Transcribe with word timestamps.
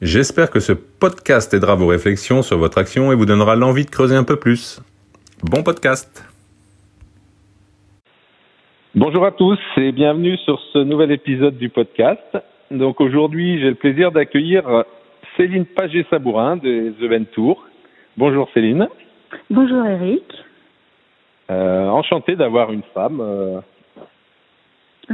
J'espère 0.00 0.50
que 0.50 0.60
ce 0.60 0.72
podcast 0.72 1.52
aidera 1.54 1.74
vos 1.74 1.88
réflexions 1.88 2.42
sur 2.42 2.56
votre 2.56 2.78
action 2.78 3.10
et 3.10 3.16
vous 3.16 3.26
donnera 3.26 3.56
l'envie 3.56 3.84
de 3.84 3.90
creuser 3.90 4.14
un 4.14 4.22
peu 4.22 4.36
plus. 4.36 4.80
Bon 5.42 5.64
podcast 5.64 6.24
Bonjour 8.94 9.26
à 9.26 9.32
tous 9.32 9.58
et 9.76 9.90
bienvenue 9.90 10.36
sur 10.38 10.60
ce 10.72 10.78
nouvel 10.78 11.10
épisode 11.10 11.58
du 11.58 11.68
podcast. 11.68 12.38
Donc 12.70 13.00
aujourd'hui, 13.00 13.58
j'ai 13.58 13.70
le 13.70 13.74
plaisir 13.74 14.12
d'accueillir 14.12 14.84
Céline 15.36 15.66
Paget-Sabourin 15.66 16.58
des 16.58 16.92
Event 17.02 17.24
Tour. 17.32 17.66
Bonjour 18.16 18.48
Céline. 18.54 18.86
Bonjour 19.50 19.84
Eric. 19.84 20.22
Euh, 21.50 21.88
enchanté 21.88 22.36
d'avoir 22.36 22.72
une 22.72 22.84
femme 22.94 23.20
euh, 23.20 23.60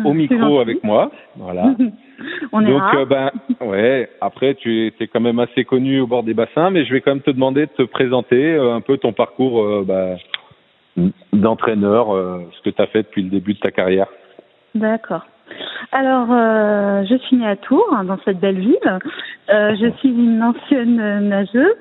au 0.05 0.13
micro 0.13 0.59
avec 0.61 0.83
moi. 0.85 1.11
Voilà. 1.37 1.75
On 2.53 2.61
est 2.65 2.71
Donc, 2.71 2.81
rare. 2.83 2.97
euh, 2.99 3.05
ben, 3.07 3.31
ouais. 3.61 4.09
Après, 4.21 4.55
tu 4.55 4.87
es 4.99 5.07
quand 5.09 5.21
même 5.21 5.39
assez 5.41 5.65
connu 5.65 6.01
au 6.01 6.07
bord 6.07 6.23
des 6.23 6.35
bassins, 6.35 6.71
mais 6.71 6.85
je 6.85 6.93
vais 6.93 7.01
quand 7.01 7.11
même 7.13 7.23
te 7.23 7.31
demander 7.31 7.67
de 7.67 7.71
te 7.73 7.83
présenter 7.83 8.55
euh, 8.55 8.73
un 8.75 8.81
peu 8.81 8.99
ton 8.99 9.13
parcours 9.13 9.63
euh, 9.63 9.85
ben, 9.87 10.17
d'entraîneur, 11.33 12.15
euh, 12.15 12.39
ce 12.53 12.63
que 12.63 12.71
tu 12.75 12.81
as 12.83 12.87
fait 12.87 13.03
depuis 13.03 13.23
le 13.23 13.31
début 13.31 13.55
de 13.55 13.59
ta 13.59 13.71
carrière. 13.71 14.07
D'accord. 14.75 15.23
Alors, 15.93 16.29
euh, 16.31 17.05
je 17.09 17.17
suis 17.17 17.37
née 17.37 17.47
à 17.47 17.57
Tours, 17.57 17.87
hein, 17.93 18.05
dans 18.05 18.19
cette 18.25 18.41
belle 18.41 18.59
ville. 18.59 18.99
Euh, 19.53 19.75
je 19.79 19.91
suis 19.99 20.09
une 20.09 20.43
ancienne 20.43 21.29
nageuse. 21.29 21.77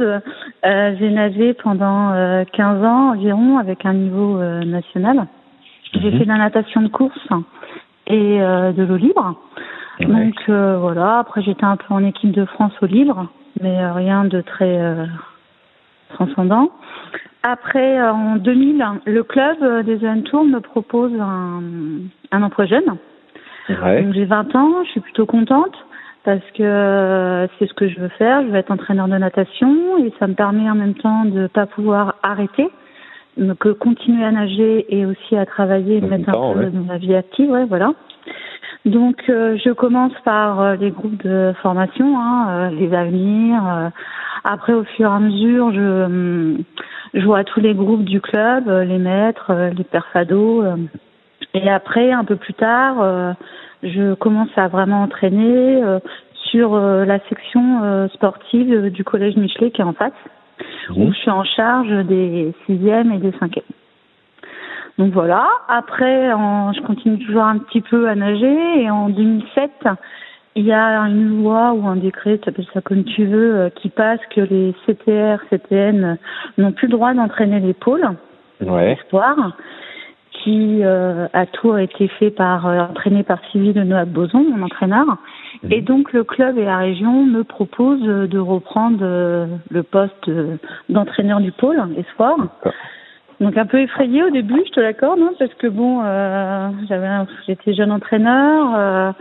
Euh, 0.66 0.96
J'ai 1.00 1.10
nagé 1.10 1.54
pendant 1.54 2.12
euh, 2.12 2.44
15 2.52 2.84
ans 2.84 3.10
environ 3.12 3.58
avec 3.58 3.86
un 3.86 3.94
niveau 3.94 4.38
national. 4.66 5.28
J'ai 5.94 6.12
Mhm. 6.12 6.18
fait 6.18 6.24
de 6.26 6.30
la 6.30 6.38
natation 6.38 6.82
de 6.82 6.88
course 6.88 7.28
et 8.08 8.42
euh, 8.42 8.72
de 8.72 8.84
l'eau 8.84 8.98
libre. 8.98 9.36
Ouais. 10.00 10.06
Donc 10.08 10.36
euh, 10.50 10.78
voilà, 10.78 11.20
après 11.20 11.42
j'étais 11.42 11.66
un 11.66 11.78
peu 11.78 11.94
en 11.94 12.04
équipe 12.04 12.32
de 12.32 12.46
France 12.46 12.74
au 12.82 12.86
libre, 12.86 13.28
mais 13.62 13.80
euh, 13.80 13.94
rien 13.94 14.26
de 14.26 14.42
très 14.42 14.78
euh, 14.78 15.06
transcendant. 16.10 16.72
Après, 17.44 18.00
euh, 18.00 18.12
en 18.12 18.36
2000, 18.38 18.86
le 19.06 19.24
club 19.24 19.86
des 19.86 20.00
Jeunes 20.00 20.24
Tours 20.24 20.46
me 20.46 20.60
propose 20.60 21.12
un, 21.20 21.62
un 22.32 22.44
emploi 22.44 22.66
jeune. 22.66 22.98
Ouais. 23.70 24.04
Donc 24.04 24.14
j'ai 24.14 24.26
20 24.26 24.56
ans, 24.56 24.84
je 24.86 24.92
suis 24.92 25.02
plutôt 25.02 25.26
contente 25.26 25.76
parce 26.24 26.44
que 26.58 27.48
c'est 27.60 27.68
ce 27.68 27.74
que 27.74 27.90
je 27.90 28.00
veux 28.00 28.10
faire. 28.10 28.42
Je 28.44 28.48
veux 28.48 28.56
être 28.56 28.72
entraîneur 28.72 29.08
de 29.08 29.18
natation 29.18 29.98
et 29.98 30.14
ça 30.20 30.28
me 30.28 30.34
permet 30.34 30.70
en 30.70 30.76
même 30.76 30.96
temps 30.96 31.26
de 31.26 31.48
pas 31.48 31.66
pouvoir 31.66 32.16
arrêter, 32.24 32.70
donc 33.38 33.66
euh, 33.66 33.74
continuer 33.74 34.24
à 34.24 34.32
nager 34.32 34.86
et 34.96 35.06
aussi 35.06 35.36
à 35.36 35.46
travailler, 35.46 36.00
En 36.00 36.06
me 36.06 36.10
mettre 36.10 36.30
un 36.30 36.54
peu 36.54 36.60
ouais. 36.60 36.70
dans 36.70 36.92
la 36.92 36.98
vie 36.98 37.16
active, 37.16 37.50
ouais, 37.50 37.66
voilà. 37.66 37.94
Donc 38.86 39.24
euh, 39.30 39.58
je 39.64 39.72
commence 39.72 40.14
par 40.26 40.60
euh, 40.60 40.76
les 40.76 40.92
groupes 40.92 41.24
de 41.24 41.54
formation, 41.62 42.20
hein, 42.20 42.48
euh, 42.50 42.70
les 42.70 42.94
avenirs. 42.94 43.64
euh. 43.66 43.90
après, 44.44 44.74
au 44.74 44.84
fur 44.84 45.10
et 45.10 45.14
à 45.14 45.20
mesure, 45.20 45.72
je, 45.74 46.04
hum, 46.06 46.58
je 47.14 47.26
vois 47.26 47.44
tous 47.44 47.60
les 47.62 47.74
groupes 47.74 48.04
du 48.04 48.20
club, 48.20 48.68
euh, 48.68 48.84
les 48.84 48.98
maîtres, 48.98 49.52
euh, 49.52 49.70
les 49.70 49.84
perfados. 49.86 50.64
euh. 50.64 50.76
et 51.54 51.70
après, 51.70 52.12
un 52.12 52.26
peu 52.26 52.36
plus 52.36 52.54
tard, 52.54 52.98
euh, 53.02 53.34
je 53.84 54.14
commence 54.16 54.50
à 54.58 54.68
vraiment 54.68 55.04
entraîner 55.04 55.82
euh, 55.82 56.00
sur 56.52 56.74
euh, 56.76 57.06
la 57.06 57.20
section 57.30 57.84
euh, 57.84 58.08
sportive 58.10 58.90
du 58.92 59.04
collège 59.04 59.38
Michelet 59.38 59.72
qui 59.72 59.82
est 59.82 59.86
en 59.86 59.94
face, 59.94 60.12
où 60.90 61.12
je 61.12 61.18
suis 61.18 61.32
en 61.32 61.44
charge 61.44 61.90
des 62.06 62.54
sixièmes 62.66 63.12
et 63.12 63.18
des 63.18 63.32
cinquièmes. 63.40 63.64
Donc 64.98 65.12
voilà. 65.14 65.48
Après, 65.68 66.32
en, 66.34 66.72
je 66.74 66.82
continue 66.82 67.18
toujours 67.26 67.44
un 67.44 67.58
petit 67.58 67.82
peu 67.82 68.08
à 68.08 68.16
nager 68.16 68.82
et 68.84 68.90
en 68.90 69.10
2007, 69.10 69.72
il 70.56 70.66
y 70.66 70.72
a 70.72 71.00
une 71.08 71.42
loi 71.42 71.74
ou 71.74 71.88
un 71.88 71.96
décret, 71.96 72.38
tu 72.38 72.48
appelles 72.50 72.68
ça 72.74 72.82
comme 72.82 73.04
tu 73.04 73.26
veux, 73.26 73.56
euh, 73.56 73.70
qui 73.70 73.90
passe 73.90 74.20
que 74.36 74.42
les 74.42 74.76
CTR, 74.86 75.40
CTN 75.50 76.18
n'ont 76.60 76.72
plus 76.72 76.88
le 76.88 76.94
droit 76.94 77.14
d'entraîner 77.14 77.60
les 77.60 77.74
pôles 77.74 78.08
Ouais. 78.62 78.94
espoir, 78.94 79.36
qui 80.44 80.84
euh, 80.84 81.28
à 81.34 81.46
Tours 81.46 81.76
a 81.76 81.84
été 81.84 82.08
fait 82.08 82.32
par 82.32 82.68
euh, 82.68 82.80
entraîné 82.82 83.24
par 83.24 83.40
Sylvie 83.52 83.74
de 83.74 83.84
Noack 83.84 84.10
Boson, 84.10 84.44
mon 84.44 84.66
entraîneur. 84.66 85.06
Et 85.70 85.82
donc 85.82 86.12
le 86.12 86.24
club 86.24 86.58
et 86.58 86.66
la 86.66 86.78
région 86.78 87.24
me 87.26 87.44
proposent 87.44 88.08
euh, 88.08 88.28
de 88.28 88.40
reprendre 88.40 89.00
euh, 89.02 89.48
le 89.70 89.84
poste 89.84 90.28
euh, 90.28 90.58
d'entraîneur 90.90 91.40
du 91.40 91.52
pôle 91.52 91.82
espoir. 91.98 92.38
D'accord. 92.38 92.74
Donc 93.40 93.58
un 93.58 93.66
peu 93.66 93.80
effrayée 93.80 94.24
au 94.24 94.30
début, 94.30 94.62
je 94.66 94.72
te 94.72 94.80
l'accorde, 94.80 95.20
hein, 95.20 95.32
parce 95.40 95.54
que 95.56 95.68
bon, 95.68 96.02
euh, 96.04 96.70
j'avais, 96.88 97.08
un- 97.08 97.28
j'étais 97.48 97.74
jeune 97.74 97.92
entraîneur, 97.92 98.74
euh, 98.76 99.12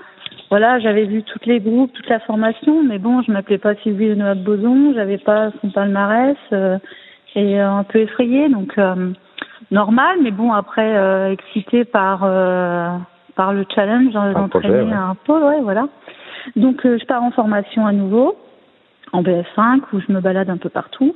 voilà, 0.51 0.79
j'avais 0.81 1.05
vu 1.05 1.23
tous 1.23 1.41
les 1.47 1.61
groupes, 1.61 1.93
toute 1.93 2.09
la 2.09 2.21
formation, 2.21 2.83
mais 2.83 2.99
bon, 2.99 3.23
je 3.23 3.33
m'appelais 3.33 3.59
pas 3.59 3.75
Sylvie 3.77 4.11
de 4.11 4.15
Noack 4.15 4.39
Boson, 4.39 4.93
j'avais 4.95 5.19
pas 5.19 5.51
son 5.61 5.71
palmarès, 5.71 6.37
euh, 6.53 6.79
et 7.35 7.61
euh, 7.61 7.71
un 7.71 7.85
peu 7.85 8.01
effrayée, 8.01 8.49
donc 8.49 8.77
euh, 8.79 9.13
normal, 9.71 10.19
mais 10.23 10.31
bon 10.31 10.53
après 10.53 10.97
euh, 10.97 11.33
excitée 11.33 11.85
par 11.85 12.21
euh, 12.25 12.91
par 13.35 13.53
le 13.53 13.65
challenge 13.75 14.13
d'entraîner 14.13 14.83
ouais. 14.83 14.93
un 14.93 15.15
pôle, 15.25 15.43
ouais, 15.43 15.61
voilà. 15.63 15.87
Donc 16.57 16.85
euh, 16.85 16.99
je 17.01 17.07
pars 17.07 17.23
en 17.23 17.31
formation 17.31 17.87
à 17.87 17.93
nouveau 17.93 18.37
en 19.13 19.23
BF5 19.23 19.83
où 19.93 20.01
je 20.01 20.13
me 20.13 20.21
balade 20.21 20.51
un 20.51 20.57
peu 20.57 20.69
partout. 20.69 21.15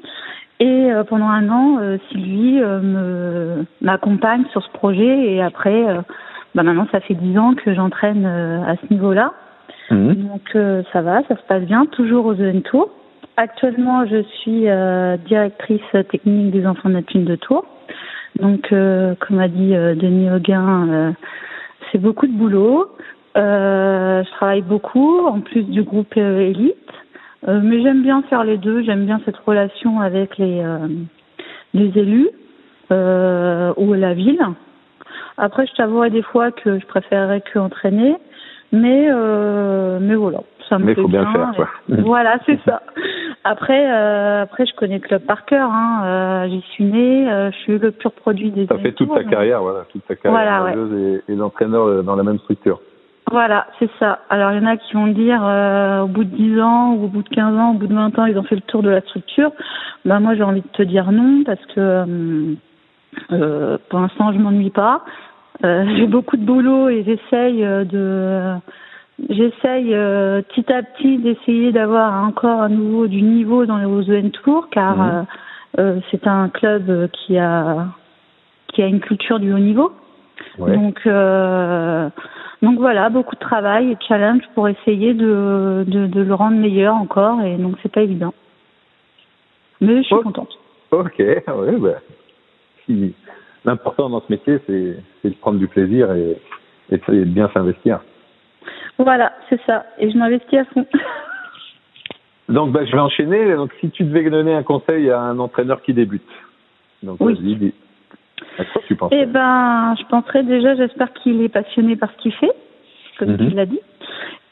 Et 0.59 0.91
euh, 0.91 1.05
pendant 1.05 1.29
un 1.29 1.49
an, 1.51 1.79
euh, 1.81 1.99
Sylvie 2.09 2.61
euh, 2.63 2.81
me 2.81 3.65
m'accompagne 3.83 4.45
sur 4.53 4.63
ce 4.63 4.71
projet 4.71 5.33
et 5.33 5.43
après, 5.43 5.87
euh, 5.87 6.01
bah 6.55 6.63
maintenant 6.63 6.87
ça 6.91 7.01
fait 7.01 7.15
dix 7.15 7.39
ans 7.39 7.55
que 7.55 7.75
j'entraîne 7.75 8.25
euh, 8.27 8.63
à 8.65 8.77
ce 8.77 8.93
niveau-là. 8.93 9.33
Mhm. 9.91 10.15
Donc 10.15 10.43
euh, 10.55 10.83
ça 10.93 11.03
va, 11.03 11.23
ça 11.29 11.37
se 11.37 11.43
passe 11.47 11.65
bien, 11.65 11.85
toujours 11.87 12.27
aux 12.27 12.35
EN 12.35 12.63
Tours. 12.63 12.89
Actuellement, 13.37 14.07
je 14.07 14.23
suis 14.23 14.69
euh, 14.69 15.19
directrice 15.19 15.83
technique 16.11 16.53
des 16.53 16.67
enfants 16.67 16.89
de 16.89 16.95
Neptune 16.95 17.27
de 17.27 17.37
Tours. 17.37 17.67
Donc, 18.41 18.73
euh, 18.73 19.15
comme 19.21 19.39
a 19.39 19.49
dit 19.49 19.75
euh, 19.75 19.95
Denis 19.95 20.31
Auguin, 20.31 20.89
euh, 20.89 21.13
c'est 21.91 21.99
beaucoup 21.99 22.27
de 22.27 22.33
boulot. 22.33 22.91
Euh, 23.37 24.23
je 24.25 24.31
travaille 24.33 24.63
beaucoup, 24.63 25.27
en 25.27 25.41
plus 25.41 25.63
du 25.65 25.83
groupe 25.83 26.17
élite. 26.17 26.77
Euh, 27.49 27.61
mais 27.63 27.83
j'aime 27.83 28.03
bien 28.03 28.23
faire 28.23 28.45
les 28.45 28.57
deux. 28.57 28.83
J'aime 28.83 29.07
bien 29.07 29.21
cette 29.25 29.37
relation 29.37 30.01
avec 30.01 30.37
les, 30.39 30.61
euh, 30.63 30.89
les 31.75 31.99
élus 31.99 32.29
euh, 32.91 33.73
ou 33.77 33.95
la 33.95 34.15
ville. 34.15 34.43
Après, 35.39 35.67
je 35.67 35.73
t'avouerai 35.75 36.11
des 36.11 36.23
fois 36.23 36.51
que 36.51 36.79
je 36.79 36.87
préférerais 36.87 37.43
que 37.43 37.59
entraîner. 37.59 38.17
Mais, 38.73 39.07
euh, 39.09 39.99
mais 40.01 40.15
voilà, 40.17 40.41
ça 40.69 40.79
me 40.79 40.87
Mais 40.87 40.95
plaît 40.95 41.03
faut 41.03 41.09
bien 41.09 41.31
faire, 41.33 41.53
quoi. 41.55 41.69
Voilà, 41.89 42.39
c'est 42.47 42.59
ça. 42.67 42.83
Après, 43.49 43.93
euh, 43.93 44.43
après, 44.43 44.67
je 44.67 44.75
connais 44.75 44.97
le 44.97 45.01
club 45.01 45.23
par 45.23 45.45
cœur. 45.45 45.71
Hein. 45.73 46.03
Euh, 46.05 46.49
J'y 46.49 46.61
suis 46.73 46.85
née. 46.85 47.31
euh, 47.31 47.51
je 47.53 47.57
suis 47.59 47.79
le 47.79 47.93
pur 47.93 48.11
produit 48.11 48.51
des. 48.51 48.67
T'as 48.67 48.79
fait 48.79 48.93
toute 48.93 49.15
ta 49.15 49.23
carrière, 49.23 49.63
voilà, 49.63 49.85
toute 49.93 50.05
ta 50.07 50.17
carrière 50.17 50.63
Voilà, 50.63 50.77
ouais. 50.77 51.23
et, 51.29 51.33
et 51.33 51.37
d'entraîneur 51.37 51.87
euh, 51.87 52.03
dans 52.03 52.17
la 52.17 52.25
même 52.25 52.39
structure. 52.41 52.81
Voilà, 53.31 53.67
c'est 53.79 53.91
ça. 53.99 54.21
Alors, 54.31 54.53
il 54.53 54.59
y 54.59 54.65
en 54.65 54.67
a 54.67 54.77
qui 54.77 54.95
vont 54.95 55.07
dire 55.09 55.41
euh, 55.45 56.03
au 56.03 56.07
bout 56.07 56.25
de 56.25 56.35
10 56.37 56.61
ans, 56.61 56.95
ou 56.95 57.05
au 57.05 57.09
bout 57.09 57.23
de 57.23 57.29
15 57.29 57.57
ans, 57.57 57.71
au 57.71 57.75
bout 57.75 57.87
de 57.87 57.95
20 57.95 58.19
ans, 58.19 58.27
ils 58.27 58.39
ont 58.39 58.43
fait 58.45 58.55
le 58.57 58.61
tour 58.63 58.83
de 58.83 58.91
la 58.91 59.01
structure. 59.01 59.51
Ben, 60.05 60.21
moi, 60.21 60.35
j'ai 60.35 60.43
envie 60.43 60.63
de 60.63 60.69
te 60.69 60.83
dire 60.83 61.11
non, 61.13 61.43
parce 61.45 61.65
que 61.75 62.57
euh, 63.33 63.79
pour 63.89 64.01
l'instant, 64.01 64.33
je 64.33 64.39
m'ennuie 64.39 64.71
pas. 64.71 65.03
Euh, 65.65 65.85
j'ai 65.97 66.07
beaucoup 66.07 66.37
de 66.37 66.45
boulot 66.45 66.89
et 66.89 67.05
j'essaye 67.05 67.65
euh, 67.65 67.85
de... 67.85 68.61
J'essaye 69.31 69.95
euh, 69.95 70.43
petit 70.43 70.71
à 70.73 70.83
petit 70.83 71.17
d'essayer 71.19 71.73
d'avoir 71.73 72.23
encore 72.25 72.61
à 72.63 72.69
nouveau 72.69 73.07
du 73.07 73.23
niveau 73.23 73.65
dans 73.65 73.79
les 73.79 73.87
Rosen 73.87 74.31
Tours, 74.31 74.69
car 74.71 74.97
Mhm. 74.97 75.09
euh, 75.09 75.23
euh, 75.79 76.01
c'est 76.11 76.27
un 76.27 76.49
club 76.49 77.09
qui 77.13 77.39
a 77.39 77.87
qui 78.69 78.83
a 78.83 78.87
une 78.87 79.01
culture 79.01 79.39
du 79.41 79.53
haut 79.55 79.59
niveau. 79.59 79.93
Ouais. 80.59 80.75
Donc, 80.77 81.01
euh, 81.07 82.11
donc 82.61 82.79
voilà, 82.79 83.09
beaucoup 83.09 83.35
de 83.35 83.41
travail 83.41 83.93
et 83.93 83.95
de 83.95 84.03
challenge 84.07 84.43
pour 84.55 84.69
essayer 84.69 85.15
de, 85.15 85.85
de, 85.87 86.07
de 86.07 86.21
le 86.21 86.35
rendre 86.35 86.59
meilleur 86.59 86.95
encore, 86.95 87.41
et 87.41 87.57
donc 87.57 87.77
c'est 87.83 87.91
pas 87.93 88.03
évident. 88.03 88.35
Mais 89.81 89.97
je 89.99 90.03
suis 90.03 90.15
Oh. 90.15 90.23
contente. 90.23 90.59
Ok, 90.91 91.19
ouais, 91.19 91.77
bah, 91.79 92.01
si- 92.85 93.15
l'important 93.65 94.11
dans 94.11 94.21
ce 94.21 94.27
métier, 94.31 94.59
c'est 94.67 94.97
c'est 95.23 95.31
de 95.31 95.35
prendre 95.37 95.59
du 95.59 95.69
plaisir 95.69 96.13
et, 96.13 96.37
et 96.91 96.99
de 96.99 97.25
bien 97.25 97.49
s'investir. 97.55 98.01
Voilà, 98.99 99.33
c'est 99.49 99.61
ça. 99.67 99.85
Et 99.99 100.11
je 100.11 100.17
m'investis 100.19 100.59
à 100.59 100.65
fond. 100.67 100.87
Donc, 102.49 102.73
bah, 102.73 102.85
je 102.85 102.93
vais 102.93 102.99
enchaîner. 103.01 103.55
Donc, 103.57 103.73
si 103.81 103.91
tu 103.91 104.05
devais 104.05 104.29
donner 104.31 104.55
un 104.55 104.63
conseil 104.63 105.11
à 105.11 105.21
un 105.21 105.39
entraîneur 105.39 105.83
qui 105.83 105.93
débute, 105.93 106.23
donc 107.03 107.17
Oui. 107.21 107.35
vas-y. 107.35 107.73
À 108.59 108.65
quoi 108.65 108.83
tu 108.87 108.95
penses 108.95 109.11
Eh 109.13 109.27
ben, 109.27 109.95
je 109.99 110.05
penserais 110.07 110.45
déjà, 110.45 110.75
j'espère 110.77 111.13
qu'il 111.13 111.43
est 111.43 111.49
passionné 111.49 111.97
par 111.97 112.11
ce 112.13 112.17
qu'il 112.19 112.33
fait, 112.33 112.53
comme 113.19 113.31
Mhm. 113.33 113.39
il 113.51 113.55
l'a 113.57 113.67
dit, 113.67 113.81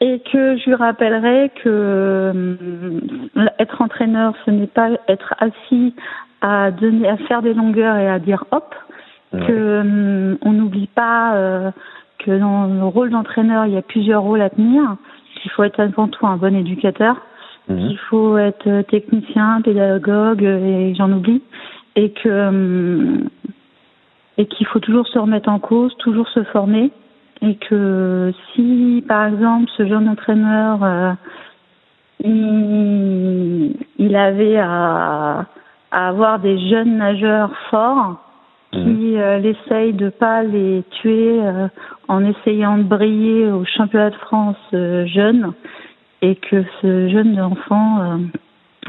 et 0.01 0.19
que 0.31 0.57
je 0.57 0.65
lui 0.65 0.75
rappellerai 0.75 1.51
que 1.63 2.31
hum, 2.33 3.49
être 3.59 3.81
entraîneur, 3.81 4.33
ce 4.45 4.51
n'est 4.51 4.67
pas 4.67 4.89
être 5.07 5.33
assis 5.39 5.95
à 6.41 6.71
donner, 6.71 7.07
à 7.07 7.15
faire 7.17 7.41
des 7.41 7.53
longueurs 7.53 7.95
et 7.95 8.09
à 8.09 8.19
dire 8.19 8.43
hop, 8.51 8.75
Ouais. 9.33 9.39
que 9.47 9.79
hum, 9.81 10.37
on 10.43 10.51
n'oublie 10.51 10.87
pas 10.87 11.35
euh, 11.35 11.71
que 12.25 12.39
dans 12.39 12.65
le 12.65 12.83
rôle 12.85 13.09
d'entraîneur, 13.11 13.65
il 13.65 13.73
y 13.73 13.77
a 13.77 13.81
plusieurs 13.81 14.23
rôles 14.23 14.41
à 14.41 14.49
tenir, 14.49 14.95
qu'il 15.41 15.51
faut 15.51 15.63
être 15.63 15.79
avant 15.79 16.07
tout 16.07 16.25
un 16.25 16.37
bon 16.37 16.55
éducateur, 16.55 17.15
Mhm. 17.67 17.87
qu'il 17.87 17.97
faut 18.09 18.37
être 18.37 18.81
technicien, 18.83 19.61
pédagogue 19.63 20.43
et 20.43 20.93
j'en 20.95 21.11
oublie. 21.11 21.41
Et 21.95 22.11
que 22.11 22.47
hum, 22.49 23.29
et 24.37 24.45
qu'il 24.47 24.67
faut 24.67 24.79
toujours 24.79 25.07
se 25.07 25.17
remettre 25.17 25.49
en 25.49 25.59
cause, 25.59 25.95
toujours 25.97 26.27
se 26.27 26.43
former. 26.43 26.91
Et 27.41 27.55
que 27.55 28.31
si 28.53 29.03
par 29.07 29.25
exemple 29.27 29.71
ce 29.77 29.87
jeune 29.87 30.07
entraîneur 30.09 30.83
euh, 30.83 31.11
il, 32.23 33.75
il 33.97 34.15
avait 34.15 34.57
à, 34.57 35.45
à 35.91 36.07
avoir 36.07 36.39
des 36.39 36.57
jeunes 36.69 36.97
nageurs 36.97 37.51
forts 37.69 38.17
qui 38.71 39.17
euh, 39.17 39.37
l'essayent 39.39 39.93
de 39.93 40.09
pas 40.09 40.43
les 40.43 40.83
tuer 40.91 41.39
euh, 41.41 41.67
en 42.07 42.23
essayant 42.25 42.77
de 42.77 42.83
briller 42.83 43.47
au 43.51 43.65
championnat 43.65 44.09
de 44.11 44.15
France 44.15 44.57
euh, 44.73 45.05
jeune 45.07 45.53
et 46.21 46.35
que 46.35 46.63
ce 46.81 47.09
jeune 47.09 47.39
enfant 47.39 48.01
euh, 48.01 48.17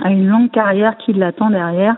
a 0.03 0.11
une 0.11 0.29
longue 0.29 0.51
carrière 0.51 0.97
qui 0.99 1.13
l'attend 1.13 1.51
derrière 1.51 1.97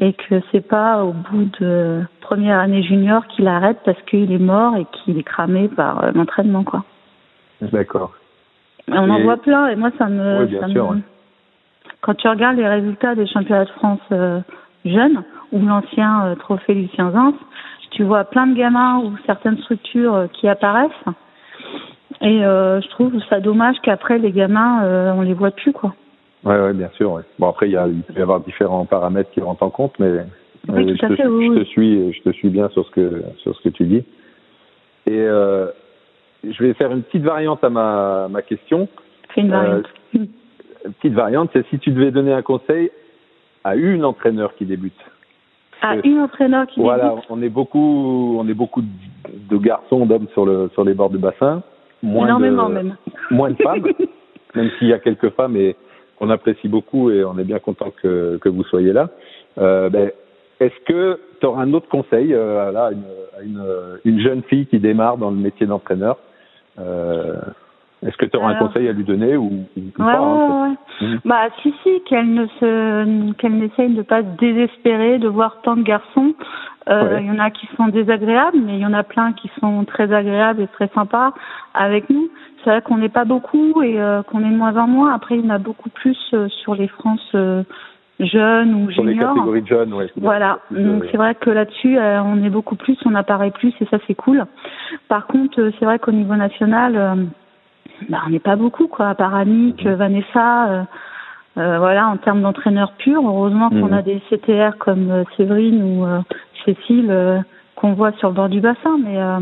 et 0.00 0.12
que 0.14 0.40
c'est 0.50 0.66
pas 0.66 1.04
au 1.04 1.12
bout 1.12 1.48
de 1.60 2.00
première 2.20 2.58
année 2.58 2.82
junior 2.82 3.26
qu'il 3.28 3.46
arrête 3.46 3.78
parce 3.84 4.00
qu'il 4.02 4.32
est 4.32 4.38
mort 4.38 4.76
et 4.76 4.86
qu'il 4.92 5.18
est 5.18 5.22
cramé 5.22 5.68
par 5.68 6.04
euh, 6.04 6.12
l'entraînement 6.14 6.64
quoi. 6.64 6.84
D'accord. 7.60 8.12
Et 8.88 8.92
on 8.98 9.08
en 9.10 9.20
voit 9.22 9.36
plein 9.36 9.68
et 9.68 9.76
moi 9.76 9.90
ça 9.98 10.06
me, 10.08 10.40
Oui, 10.40 10.46
bien 10.46 10.60
ça 10.60 10.68
sûr, 10.68 10.90
me- 10.90 10.96
ouais. 10.96 11.02
quand 12.00 12.14
tu 12.14 12.28
regardes 12.28 12.56
les 12.56 12.68
résultats 12.68 13.14
des 13.14 13.26
championnats 13.26 13.64
de 13.64 13.70
France 13.70 14.00
euh, 14.12 14.40
jeunes 14.84 15.22
ou 15.52 15.60
l'ancien 15.64 16.24
euh, 16.26 16.34
trophée 16.36 16.74
Lucien 16.74 17.10
Zins, 17.12 17.34
tu 17.92 18.02
vois 18.04 18.24
plein 18.24 18.46
de 18.46 18.54
gamins 18.54 18.98
ou 19.04 19.12
certaines 19.26 19.58
structures 19.58 20.14
euh, 20.14 20.26
qui 20.28 20.48
apparaissent 20.48 20.90
et 22.20 22.44
euh, 22.44 22.80
je 22.80 22.88
trouve 22.88 23.12
ça 23.30 23.40
dommage 23.40 23.76
qu'après 23.82 24.18
les 24.18 24.32
gamins 24.32 24.84
euh, 24.84 25.12
on 25.14 25.22
les 25.22 25.34
voit 25.34 25.50
plus 25.50 25.72
quoi. 25.72 25.94
Ouais, 26.44 26.60
ouais, 26.60 26.72
bien 26.72 26.90
sûr. 26.96 27.12
ouais. 27.12 27.22
Bon, 27.38 27.48
après, 27.50 27.68
il, 27.68 27.72
y 27.72 27.76
a, 27.76 27.86
il 27.86 28.02
peut 28.02 28.18
y 28.18 28.22
avoir 28.22 28.40
différents 28.40 28.84
paramètres 28.84 29.30
qui 29.30 29.40
rentrent 29.40 29.62
en 29.62 29.70
compte, 29.70 29.92
mais 30.00 30.10
Oui, 30.68 30.90
euh, 30.90 30.96
tout 30.96 31.06
à 31.06 31.08
je, 31.10 31.14
fait, 31.14 31.22
te, 31.22 31.28
oui, 31.28 31.46
je 31.46 31.50
oui. 31.52 31.58
te 31.60 31.64
suis, 31.64 32.12
je 32.12 32.22
te 32.22 32.30
suis 32.32 32.48
bien 32.48 32.68
sur 32.70 32.84
ce 32.84 32.90
que 32.90 33.22
sur 33.38 33.54
ce 33.56 33.62
que 33.62 33.68
tu 33.68 33.84
dis. 33.84 34.04
Et 35.06 35.20
euh, 35.20 35.68
je 36.42 36.62
vais 36.64 36.74
faire 36.74 36.90
une 36.90 37.02
petite 37.04 37.22
variante 37.22 37.62
à 37.62 37.70
ma 37.70 38.26
ma 38.28 38.42
question. 38.42 38.88
Une 39.36 39.50
variante. 39.50 39.86
Une 40.14 40.28
petite 40.94 41.14
variante, 41.14 41.50
c'est 41.52 41.64
si 41.68 41.78
tu 41.78 41.92
devais 41.92 42.10
donner 42.10 42.32
un 42.32 42.42
conseil 42.42 42.90
à 43.62 43.76
une 43.76 44.04
entraîneur 44.04 44.54
qui 44.56 44.64
débute. 44.66 44.98
Euh, 45.84 46.00
une 46.04 46.20
entraîneur 46.20 46.66
qui 46.66 46.80
Voilà, 46.80 47.14
on 47.28 47.42
est 47.42 47.48
beaucoup, 47.48 48.36
on 48.38 48.48
est 48.48 48.54
beaucoup 48.54 48.82
de 48.82 49.56
garçons, 49.56 50.06
d'hommes 50.06 50.28
sur 50.32 50.46
le 50.46 50.70
sur 50.74 50.84
les 50.84 50.94
bords 50.94 51.10
du 51.10 51.18
bassin. 51.18 51.62
Moins 52.02 52.26
énormément 52.26 52.68
de, 52.68 52.74
même. 52.74 52.96
moins 53.30 53.50
de 53.50 53.62
femmes, 53.62 53.84
même 54.54 54.70
s'il 54.78 54.88
y 54.88 54.92
a 54.92 54.98
quelques 54.98 55.30
femmes 55.30 55.56
et 55.56 55.76
qu'on 56.18 56.30
apprécie 56.30 56.68
beaucoup 56.68 57.10
et 57.10 57.24
on 57.24 57.38
est 57.38 57.44
bien 57.44 57.58
content 57.58 57.92
que, 58.02 58.38
que 58.38 58.48
vous 58.48 58.64
soyez 58.64 58.92
là. 58.92 59.08
Euh, 59.58 59.88
ben, 59.88 60.10
Est-ce 60.60 60.84
que 60.86 61.20
tu 61.40 61.46
auras 61.46 61.62
un 61.62 61.72
autre 61.74 61.88
conseil 61.88 62.32
euh, 62.32 62.70
là, 62.72 62.86
à 62.86 62.92
une, 62.92 63.04
à 63.38 63.42
une, 63.42 63.64
une 64.04 64.20
jeune 64.20 64.42
fille 64.42 64.66
qui 64.66 64.78
démarre 64.78 65.16
dans 65.16 65.30
le 65.30 65.36
métier 65.36 65.66
d'entraîneur 65.66 66.18
euh, 66.78 67.36
Est-ce 68.04 68.16
que 68.16 68.26
tu 68.26 68.36
auras 68.36 68.48
un 68.48 68.54
Alors- 68.56 68.68
conseil 68.68 68.88
à 68.88 68.92
lui 68.92 69.04
donner 69.04 69.36
ou, 69.36 69.44
ou 69.76 69.80
Ouais, 69.80 69.92
pas 69.96 70.18
hein, 70.18 70.48
ouais, 70.48 70.68
ouais. 70.70 71.08
Mhm. 71.08 71.20
Bah 71.24 71.42
si 71.62 71.72
si 71.82 72.02
qu'elle 72.08 72.32
ne 72.32 72.46
se 72.58 73.32
qu'elle 73.34 73.56
n'essaye 73.56 73.94
de 73.94 74.02
pas 74.02 74.22
se 74.22 74.28
désespérer 74.38 75.18
de 75.18 75.28
voir 75.28 75.60
tant 75.62 75.76
de 75.76 75.82
garçons. 75.82 76.34
Euh, 76.88 77.14
Ouais. 77.14 77.20
Il 77.22 77.26
y 77.28 77.30
en 77.30 77.38
a 77.38 77.50
qui 77.50 77.68
sont 77.76 77.86
désagréables, 77.86 78.58
mais 78.60 78.74
il 78.74 78.80
y 78.80 78.86
en 78.86 78.92
a 78.92 79.04
plein 79.04 79.32
qui 79.34 79.48
sont 79.60 79.84
très 79.84 80.12
agréables 80.12 80.62
et 80.62 80.66
très 80.66 80.88
sympas 80.88 81.32
avec 81.74 82.10
nous. 82.10 82.28
C'est 82.64 82.70
vrai 82.70 82.82
qu'on 82.82 82.96
n'est 82.98 83.08
pas 83.08 83.24
beaucoup 83.24 83.82
et 83.84 84.00
euh, 84.00 84.22
qu'on 84.24 84.40
est 84.40 84.50
de 84.50 84.56
moins 84.56 84.76
en 84.76 84.88
moins. 84.88 85.14
Après, 85.14 85.36
il 85.38 85.44
y 85.44 85.46
en 85.46 85.54
a 85.54 85.58
beaucoup 85.58 85.90
plus 85.90 86.18
euh, 86.34 86.48
sur 86.48 86.74
les 86.74 86.88
France 86.88 87.24
euh, 87.36 87.62
jeunes 88.18 88.74
ou 88.74 88.90
Sur 88.90 89.04
les 89.04 89.16
catégories 89.16 89.62
de 89.62 89.66
jeunes, 89.68 89.94
ouais. 89.94 90.08
Voilà, 90.16 90.58
donc 90.72 91.04
c'est 91.12 91.16
vrai 91.16 91.36
que 91.36 91.50
là-dessus, 91.50 91.96
euh, 91.98 92.20
on 92.20 92.42
est 92.42 92.50
beaucoup 92.50 92.74
plus, 92.76 92.96
on 93.06 93.14
apparaît 93.14 93.52
plus 93.52 93.72
et 93.80 93.84
ça 93.86 93.98
c'est 94.08 94.14
cool. 94.16 94.44
Par 95.08 95.28
contre, 95.28 95.70
c'est 95.78 95.84
vrai 95.84 96.00
qu'au 96.00 96.12
niveau 96.12 96.34
national, 96.34 96.96
bah, 98.08 98.18
on 98.26 98.30
n'est 98.30 98.38
pas 98.40 98.56
beaucoup, 98.56 98.86
quoi, 98.88 99.08
à 99.08 99.14
part 99.14 99.34
Annick, 99.34 99.84
euh, 99.86 99.94
Vanessa, 99.96 100.68
euh, 100.68 100.82
euh, 101.58 101.78
voilà, 101.78 102.08
en 102.08 102.16
termes 102.16 102.42
d'entraîneurs 102.42 102.92
purs. 102.92 103.22
Heureusement 103.26 103.68
qu'on 103.70 103.86
Mhm. 103.88 103.92
a 103.92 104.02
des 104.02 104.20
CTR 104.30 104.78
comme 104.78 105.10
euh, 105.10 105.24
Séverine 105.36 105.82
ou 105.82 106.04
euh, 106.06 106.20
Cécile 106.64 107.08
euh, 107.10 107.38
qu'on 107.76 107.92
voit 107.92 108.12
sur 108.12 108.28
le 108.28 108.34
bord 108.34 108.48
du 108.48 108.60
bassin, 108.60 108.96
mais 109.04 109.20
euh, 109.20 109.40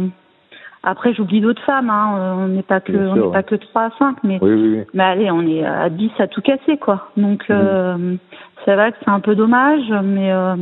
après 0.82 1.12
j'oublie 1.12 1.40
d'autres 1.40 1.62
femmes, 1.62 1.90
hein, 1.90 2.36
on 2.38 2.48
n'est 2.48 2.62
pas 2.62 2.80
que 2.80 2.92
on 2.92 3.14
n'est 3.26 3.32
pas 3.32 3.42
que 3.42 3.54
trois 3.56 3.82
à 3.86 3.90
cinq, 3.98 4.16
mais 4.24 4.38
Oui, 4.40 4.50
oui, 4.54 4.76
oui. 4.78 4.84
mais 4.94 5.04
allez, 5.04 5.30
on 5.30 5.42
est 5.42 5.64
à 5.64 5.88
10 5.90 6.10
à 6.18 6.26
tout 6.26 6.40
casser, 6.40 6.78
quoi. 6.78 7.08
Donc, 7.16 7.44
euh, 7.50 8.16
c'est 8.64 8.74
vrai 8.74 8.92
que 8.92 8.98
c'est 9.04 9.10
un 9.10 9.20
peu 9.20 9.34
dommage, 9.34 9.92
mais 10.02 10.32
euh, 10.32 10.56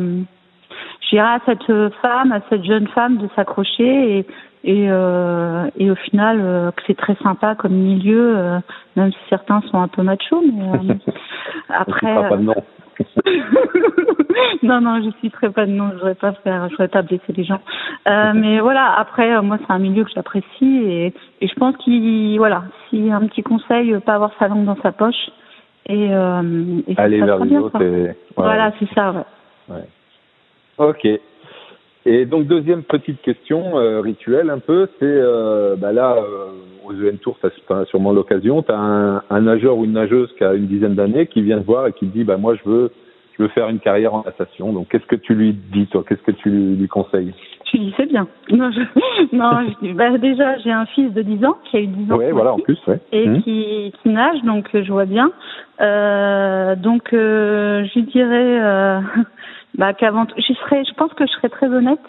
dirais 1.10 1.26
à 1.26 1.40
cette 1.46 1.72
femme, 2.02 2.32
à 2.32 2.40
cette 2.50 2.64
jeune 2.64 2.86
femme 2.88 3.16
de 3.18 3.28
s'accrocher 3.34 4.18
et, 4.18 4.26
et, 4.64 4.86
euh, 4.88 5.70
et 5.76 5.90
au 5.90 5.94
final, 5.94 6.40
euh, 6.40 6.70
c'est 6.86 6.96
très 6.96 7.14
sympa 7.16 7.54
comme 7.54 7.72
milieu, 7.72 8.36
euh, 8.36 8.58
même 8.96 9.12
si 9.12 9.18
certains 9.28 9.60
sont 9.70 9.80
un 9.80 9.88
peu 9.88 10.02
machos, 10.02 10.42
mais 10.42 10.96
après... 11.68 12.28
pas 12.28 12.36
de 12.36 12.42
nom. 12.42 12.54
non, 14.64 14.80
non, 14.80 15.00
je 15.00 15.10
citerai 15.20 15.50
pas 15.50 15.66
de 15.66 15.70
nom, 15.70 15.90
je 15.90 15.94
voudrais 15.94 16.16
pas 16.16 16.32
faire, 16.32 16.64
je 16.66 16.72
voudrais 16.72 16.88
pas 16.88 17.02
blesser 17.02 17.32
les 17.32 17.44
gens. 17.44 17.60
Mais 18.34 18.58
voilà, 18.58 18.92
après, 18.98 19.40
moi, 19.40 19.58
c'est 19.60 19.72
un 19.72 19.78
milieu 19.78 20.02
que 20.02 20.10
j'apprécie 20.12 20.82
et, 20.84 21.14
et 21.40 21.46
je 21.46 21.54
pense 21.54 21.76
qu'il, 21.76 22.36
voilà, 22.38 22.64
si 22.90 23.12
un 23.12 23.20
petit 23.28 23.44
conseil, 23.44 23.96
pas 24.00 24.14
avoir 24.14 24.32
sa 24.40 24.48
langue 24.48 24.64
dans 24.64 24.80
sa 24.82 24.90
poche 24.90 25.30
et, 25.86 26.06
et 26.06 26.94
Aller 26.98 27.22
vers 27.22 27.44
les 27.44 27.56
autres 27.56 27.78
Voilà, 28.36 28.72
c'est 28.80 28.92
ça, 28.94 29.24
ouais. 29.68 29.84
Ok. 30.78 31.06
Et 32.10 32.24
donc 32.24 32.46
deuxième 32.46 32.84
petite 32.84 33.20
question 33.20 33.78
euh, 33.78 34.00
rituelle 34.00 34.48
un 34.48 34.60
peu, 34.60 34.88
c'est 34.98 35.04
euh, 35.04 35.76
bah 35.76 35.92
là 35.92 36.16
euh, 36.16 36.46
aux 36.86 36.94
EN 36.94 37.18
Tours, 37.18 37.36
ça 37.42 37.50
c'est 37.50 37.84
sûrement 37.90 38.12
l'occasion. 38.12 38.62
Tu 38.62 38.72
as 38.72 38.78
un, 38.78 39.22
un 39.28 39.40
nageur 39.42 39.76
ou 39.76 39.84
une 39.84 39.92
nageuse 39.92 40.32
qui 40.38 40.44
a 40.44 40.54
une 40.54 40.68
dizaine 40.68 40.94
d'années 40.94 41.26
qui 41.26 41.42
vient 41.42 41.58
te 41.60 41.66
voir 41.66 41.86
et 41.86 41.92
qui 41.92 42.08
te 42.08 42.16
dit 42.16 42.24
bah 42.24 42.38
moi 42.38 42.54
je 42.54 42.66
veux 42.66 42.90
je 43.36 43.42
veux 43.42 43.50
faire 43.50 43.68
une 43.68 43.78
carrière 43.78 44.14
en 44.14 44.22
natation. 44.24 44.72
Donc 44.72 44.88
qu'est-ce 44.88 45.04
que 45.04 45.16
tu 45.16 45.34
lui 45.34 45.52
dis 45.52 45.86
toi? 45.88 46.02
Qu'est-ce 46.08 46.22
que 46.22 46.30
tu 46.32 46.48
lui, 46.48 46.76
lui 46.76 46.88
conseilles? 46.88 47.34
Tu 47.66 47.78
dis, 47.78 47.92
c'est 47.98 48.06
bien. 48.06 48.26
Non, 48.50 48.70
je, 48.72 48.80
non, 49.36 49.50
je 49.82 49.92
bah, 49.92 50.16
déjà, 50.16 50.56
j'ai 50.58 50.72
un 50.72 50.86
fils 50.86 51.12
de 51.12 51.20
10 51.20 51.44
ans 51.44 51.58
qui 51.70 51.76
a 51.76 51.80
eu 51.80 51.86
10 51.86 52.10
ans. 52.10 52.16
Ouais, 52.16 52.32
voilà 52.32 52.54
en 52.54 52.58
plus, 52.58 52.78
ouais. 52.88 52.98
et 53.12 53.28
Mhm. 53.28 53.42
qui, 53.42 53.92
qui 54.02 54.08
nage, 54.08 54.42
donc 54.42 54.74
euh, 54.74 54.82
je 54.82 54.90
vois 54.90 55.04
bien. 55.04 55.30
Euh, 55.82 56.74
donc 56.76 57.12
euh, 57.12 57.84
je 57.84 57.98
lui 57.98 58.06
dirais 58.06 58.60
euh, 58.62 59.00
bah, 59.76 59.92
qu'avant 59.94 60.26
je 60.36 60.52
serais, 60.54 60.84
je 60.84 60.94
pense 60.94 61.12
que 61.14 61.26
je 61.26 61.32
serais 61.32 61.48
très 61.48 61.68
honnête 61.68 62.00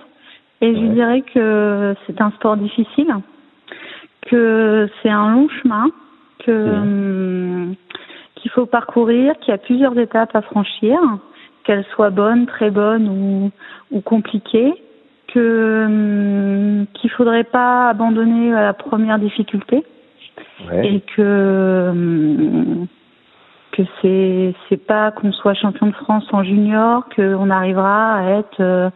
et 0.62 0.76
je 0.76 0.86
dirais 0.88 1.22
que 1.22 1.96
c'est 2.06 2.20
un 2.22 2.32
sport 2.32 2.58
difficile, 2.58 3.14
que 4.24 4.90
c'est 5.02 5.10
un 5.10 5.32
long 5.34 5.48
chemin, 5.50 5.88
que 6.40 6.52
hum, 6.52 7.76
qu'il 8.36 8.52
faut 8.52 8.66
parcourir, 8.66 9.38
qu'il 9.40 9.52
y 9.52 9.56
a 9.56 9.58
plusieurs 9.58 9.98
étapes 9.98 10.36
à 10.36 10.42
franchir, 10.42 11.00
qu'elles 11.64 11.86
soient 11.96 12.10
bonnes, 12.10 12.46
très 12.46 12.72
bonnes 12.72 13.08
ou, 13.10 13.52
ou 13.92 14.02
compliquées, 14.02 14.74
que 15.28 15.86
hum, 15.86 16.86
qu'il 16.94 17.10
faudrait 17.12 17.44
pas 17.44 17.90
abandonner 17.90 18.54
à 18.54 18.62
la 18.62 18.74
première 18.74 19.20
difficulté 19.20 19.84
Ouais. 20.70 20.96
et 20.96 21.02
que 21.16 21.90
hum, 21.92 22.88
que 23.80 23.90
c'est 24.02 24.54
c'est 24.68 24.86
pas 24.86 25.12
qu'on 25.12 25.32
soit 25.32 25.54
champion 25.54 25.88
de 25.88 25.94
France 25.94 26.26
en 26.34 26.44
junior 26.44 27.06
qu'on 27.16 27.50
arrivera 27.50 28.16
à 28.16 28.24
être 28.40 28.60
euh, 28.60 28.90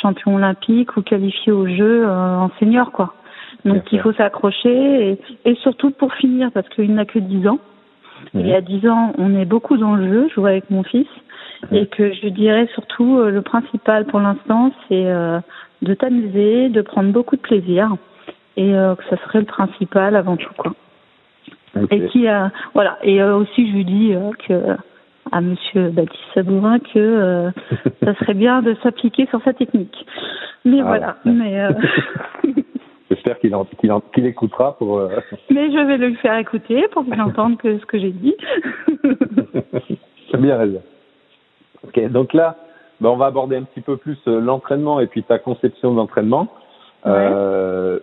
champion 0.00 0.36
olympique 0.36 0.96
ou 0.96 1.02
qualifié 1.02 1.52
aux 1.52 1.66
Jeux 1.66 2.06
euh, 2.06 2.36
en 2.38 2.50
senior 2.60 2.92
quoi. 2.92 3.14
Donc 3.64 3.90
il 3.90 4.00
faut 4.00 4.12
s'accrocher 4.12 5.10
et, 5.10 5.18
et 5.44 5.54
surtout 5.56 5.90
pour 5.90 6.14
finir 6.14 6.50
parce 6.52 6.68
qu'il 6.68 6.94
n'a 6.94 7.04
que 7.04 7.18
10 7.18 7.48
ans. 7.48 7.58
Il 8.34 8.46
y 8.46 8.54
a 8.54 8.60
10 8.60 8.88
ans, 8.88 9.12
on 9.18 9.34
est 9.34 9.44
beaucoup 9.44 9.76
dans 9.76 9.94
le 9.94 10.08
jeu, 10.08 10.28
je 10.28 10.34
joue 10.34 10.46
avec 10.46 10.70
mon 10.70 10.82
fils 10.82 11.06
et 11.72 11.86
que 11.86 12.12
je 12.12 12.28
dirais 12.28 12.68
surtout 12.74 13.18
euh, 13.18 13.30
le 13.30 13.42
principal 13.42 14.04
pour 14.06 14.20
l'instant 14.20 14.72
c'est 14.88 15.04
de 15.82 15.94
t'amuser, 15.94 16.68
de 16.68 16.80
prendre 16.82 17.10
beaucoup 17.12 17.36
de 17.36 17.40
plaisir 17.40 17.96
et 18.56 18.70
que 18.70 19.04
ça 19.10 19.16
serait 19.24 19.40
le 19.40 19.46
principal 19.46 20.14
avant 20.14 20.36
tout 20.36 20.52
quoi. 20.56 20.72
Et 21.90 22.06
qui, 22.08 22.26
voilà. 22.74 22.98
Et 23.02 23.22
aussi, 23.22 23.68
je 23.68 23.74
lui 23.74 23.84
dis 23.84 24.14
que 24.46 24.76
à 25.30 25.40
Monsieur 25.40 25.90
Baptiste 25.90 26.24
Sabourin 26.34 26.78
que 26.78 27.50
ça 28.04 28.14
serait 28.14 28.34
bien 28.34 28.62
de 28.62 28.74
s'appliquer 28.82 29.26
sur 29.26 29.42
sa 29.42 29.52
technique. 29.52 30.06
Mais 30.64 30.80
ah, 30.80 30.84
voilà. 30.84 31.16
Mais 31.24 31.68
J'espère 33.10 33.38
qu'il 33.38 34.26
écoutera 34.26 34.76
pour. 34.76 35.00
Mais 35.50 35.70
je 35.70 35.86
vais 35.86 35.96
le 35.96 36.14
faire 36.16 36.36
écouter 36.36 36.86
pour 36.92 37.04
qu'il 37.04 37.20
entende 37.20 37.56
que 37.56 37.78
ce 37.78 37.86
que 37.86 37.98
j'ai 37.98 38.12
dit. 38.12 38.36
bien 40.38 40.56
raison. 40.56 40.82
Ok, 41.84 42.10
donc 42.10 42.32
là, 42.32 42.56
ben, 43.00 43.10
on 43.10 43.16
va 43.16 43.26
aborder 43.26 43.56
un 43.56 43.62
petit 43.62 43.80
peu 43.80 43.96
plus 43.96 44.18
euh, 44.26 44.40
l'entraînement 44.40 45.00
et 45.00 45.06
puis 45.06 45.22
ta 45.22 45.38
conception 45.38 45.92
de 45.92 45.96
l'entraînement. 45.96 46.48
Euh, 47.06 48.00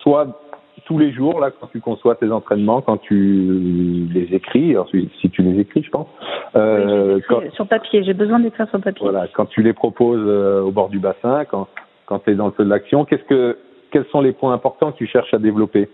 toi, 0.00 0.40
tous 0.84 0.98
les 0.98 1.12
jours, 1.12 1.40
là, 1.40 1.50
quand 1.50 1.68
tu 1.68 1.80
conçois 1.80 2.14
tes 2.14 2.30
entraînements, 2.30 2.80
quand 2.80 2.98
tu 2.98 4.06
les 4.12 4.34
écris, 4.34 4.72
alors, 4.72 4.88
si 4.88 5.30
tu 5.30 5.42
les 5.42 5.60
écris, 5.60 5.82
je 5.82 5.90
pense. 5.90 6.08
Euh, 6.56 7.20
sur 7.54 7.66
papier, 7.66 8.04
j'ai 8.04 8.14
besoin 8.14 8.40
d'écrire 8.40 8.68
sur 8.68 8.80
papier. 8.80 9.08
Voilà, 9.08 9.26
quand 9.34 9.46
tu 9.46 9.62
les 9.62 9.72
proposes 9.72 10.24
euh, 10.26 10.60
au 10.60 10.70
bord 10.70 10.88
du 10.88 10.98
bassin, 10.98 11.44
quand, 11.46 11.68
quand 12.06 12.20
tu 12.20 12.30
es 12.30 12.34
dans 12.34 12.46
le 12.46 12.52
feu 12.52 12.64
de 12.64 12.70
l'action, 12.70 13.04
qu'est-ce 13.04 13.24
que, 13.24 13.58
quels 13.90 14.06
sont 14.06 14.20
les 14.20 14.32
points 14.32 14.52
importants 14.52 14.92
que 14.92 14.98
tu 14.98 15.06
cherches 15.06 15.32
à 15.32 15.38
développer? 15.38 15.88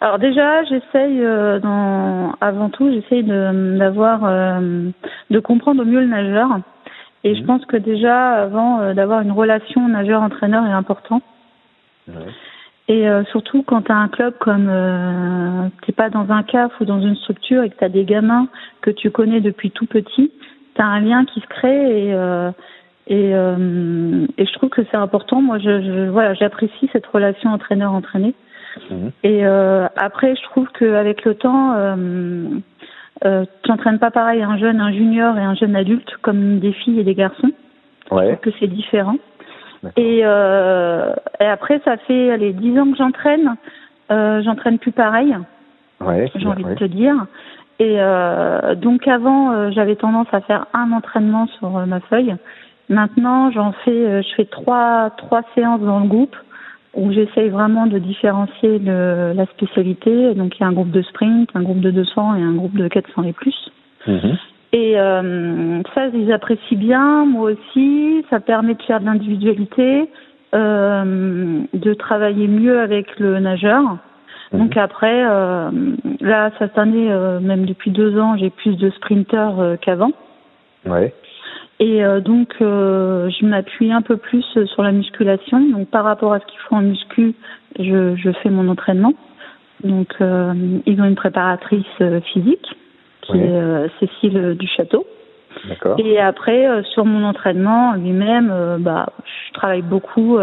Alors 0.00 0.18
déjà, 0.18 0.62
j'essaye, 0.64 1.24
euh, 1.24 1.58
avant 2.40 2.70
tout, 2.70 2.90
j'essaye 2.92 3.24
d'avoir, 3.24 4.20
de 5.30 5.38
comprendre 5.40 5.82
au 5.82 5.84
mieux 5.84 6.00
le 6.00 6.06
nageur. 6.06 6.48
Et 7.26 7.34
je 7.34 7.40
mhm. 7.40 7.46
pense 7.46 7.66
que 7.66 7.76
déjà, 7.76 8.34
avant 8.34 8.80
euh, 8.80 8.94
d'avoir 8.94 9.20
une 9.20 9.32
relation 9.32 9.88
nageur-entraîneur 9.88 10.64
est 10.64 10.72
important. 10.72 11.20
Et 12.88 13.04
surtout 13.32 13.64
quand 13.64 13.82
tu 13.82 13.92
as 13.92 13.96
un 13.96 14.06
club 14.06 14.34
comme 14.38 14.68
euh, 14.68 15.68
t'es 15.84 15.92
pas 15.92 16.08
dans 16.08 16.30
un 16.30 16.44
CAF 16.44 16.70
ou 16.80 16.84
dans 16.84 17.00
une 17.00 17.16
structure 17.16 17.64
et 17.64 17.70
que 17.70 17.76
tu 17.76 17.84
as 17.84 17.88
des 17.88 18.04
gamins 18.04 18.46
que 18.80 18.90
tu 18.90 19.10
connais 19.10 19.40
depuis 19.40 19.72
tout 19.72 19.86
petit, 19.86 20.30
tu 20.76 20.80
as 20.80 20.86
un 20.86 21.00
lien 21.00 21.24
qui 21.24 21.40
se 21.40 21.46
crée 21.48 22.06
et 22.06 22.14
et, 23.08 23.30
et 23.30 24.46
je 24.46 24.52
trouve 24.52 24.70
que 24.70 24.82
c'est 24.90 24.96
important. 24.96 25.42
Moi, 25.42 25.58
je, 25.58 25.82
je 25.82 26.08
voilà, 26.10 26.34
j'apprécie 26.34 26.88
cette 26.92 27.06
relation 27.06 27.50
entraîneur-entraîné. 27.50 28.34
Mhm. 28.90 29.10
Et 29.22 29.46
euh, 29.46 29.86
après, 29.96 30.34
je 30.36 30.42
trouve 30.44 30.68
qu'avec 30.78 31.24
le 31.24 31.34
temps, 31.34 31.74
euh, 31.74 31.96
euh, 33.24 33.44
tu 33.62 33.70
n'entraînes 33.70 33.98
pas 33.98 34.10
pareil 34.10 34.42
un 34.42 34.58
jeune, 34.58 34.80
un 34.80 34.92
junior 34.92 35.36
et 35.38 35.42
un 35.42 35.54
jeune 35.54 35.76
adulte 35.76 36.10
comme 36.22 36.58
des 36.58 36.72
filles 36.72 37.00
et 37.00 37.04
des 37.04 37.14
garçons. 37.14 37.52
Ouais. 38.12 38.38
que 38.40 38.50
c'est 38.60 38.68
différent. 38.68 39.16
Et, 39.96 40.20
euh, 40.24 41.12
et 41.40 41.44
après, 41.44 41.80
ça 41.84 41.96
fait 41.96 42.30
allez, 42.30 42.52
10 42.52 42.78
ans 42.78 42.90
que 42.90 42.96
j'entraîne. 42.96 43.56
Euh, 44.10 44.42
j'entraîne 44.42 44.78
plus 44.78 44.92
pareil. 44.92 45.36
Ouais, 46.00 46.30
j'ai 46.34 46.46
envie 46.46 46.64
de 46.64 46.74
te 46.74 46.84
dire. 46.84 47.26
Et 47.78 47.96
euh, 47.98 48.74
donc 48.74 49.06
avant, 49.06 49.70
j'avais 49.72 49.96
tendance 49.96 50.28
à 50.32 50.40
faire 50.40 50.66
un 50.72 50.92
entraînement 50.92 51.46
sur 51.58 51.70
ma 51.86 52.00
feuille. 52.00 52.34
Maintenant, 52.88 53.50
j'en 53.50 53.72
fais, 53.72 54.22
je 54.22 54.34
fais 54.36 54.44
trois 54.44 55.10
trois 55.16 55.42
séances 55.54 55.80
dans 55.80 56.00
le 56.00 56.06
groupe 56.06 56.36
où 56.94 57.12
j'essaye 57.12 57.50
vraiment 57.50 57.86
de 57.86 57.98
différencier 57.98 58.78
le, 58.78 59.32
la 59.34 59.46
spécialité. 59.46 60.34
Donc 60.34 60.56
il 60.56 60.62
y 60.62 60.64
a 60.64 60.68
un 60.68 60.72
groupe 60.72 60.90
de 60.90 61.02
sprint, 61.02 61.50
un 61.54 61.62
groupe 61.62 61.80
de 61.80 61.90
200 61.90 62.36
et 62.36 62.42
un 62.42 62.54
groupe 62.54 62.76
de 62.76 62.88
400 62.88 63.24
et 63.24 63.32
plus. 63.32 63.70
Mhm. 64.06 64.36
Et 64.72 64.98
euh, 64.98 65.82
ça, 65.94 66.08
ils 66.08 66.32
apprécient 66.32 66.78
bien, 66.78 67.24
moi 67.24 67.52
aussi. 67.52 68.24
Ça 68.30 68.40
permet 68.40 68.74
de 68.74 68.82
faire 68.82 69.00
de 69.00 69.06
l'individualité, 69.06 70.10
euh, 70.54 71.60
de 71.72 71.94
travailler 71.94 72.48
mieux 72.48 72.80
avec 72.80 73.18
le 73.18 73.38
nageur. 73.38 73.98
Mhm. 74.52 74.58
Donc 74.58 74.76
après, 74.76 75.24
euh, 75.24 75.70
là, 76.20 76.50
cette 76.58 76.78
année, 76.78 77.10
euh, 77.10 77.40
même 77.40 77.64
depuis 77.64 77.90
deux 77.90 78.18
ans, 78.18 78.36
j'ai 78.36 78.50
plus 78.50 78.76
de 78.76 78.90
sprinteurs 78.90 79.60
euh, 79.60 79.76
qu'avant. 79.76 80.12
Ouais. 80.84 81.14
Et 81.78 82.04
euh, 82.04 82.20
donc, 82.20 82.54
euh, 82.60 83.28
je 83.30 83.44
m'appuie 83.44 83.92
un 83.92 84.02
peu 84.02 84.16
plus 84.16 84.44
sur 84.66 84.82
la 84.82 84.92
musculation. 84.92 85.60
Donc, 85.60 85.88
par 85.88 86.04
rapport 86.04 86.32
à 86.32 86.40
ce 86.40 86.46
qu'ils 86.46 86.60
font 86.68 86.76
en 86.76 86.82
muscu, 86.82 87.34
je, 87.78 88.16
je 88.16 88.30
fais 88.42 88.50
mon 88.50 88.68
entraînement. 88.68 89.12
Donc, 89.84 90.08
euh, 90.20 90.54
ils 90.86 91.00
ont 91.02 91.04
une 91.04 91.16
préparatrice 91.16 91.84
physique 92.32 92.66
qui 93.26 93.38
est 93.38 93.90
Cécile 94.00 94.56
Duchâteau. 94.58 95.06
Et 95.98 96.20
après, 96.20 96.82
sur 96.92 97.04
mon 97.04 97.24
entraînement 97.24 97.94
lui-même, 97.94 98.76
bah, 98.80 99.06
je 99.24 99.52
travaille 99.54 99.82
beaucoup 99.82 100.38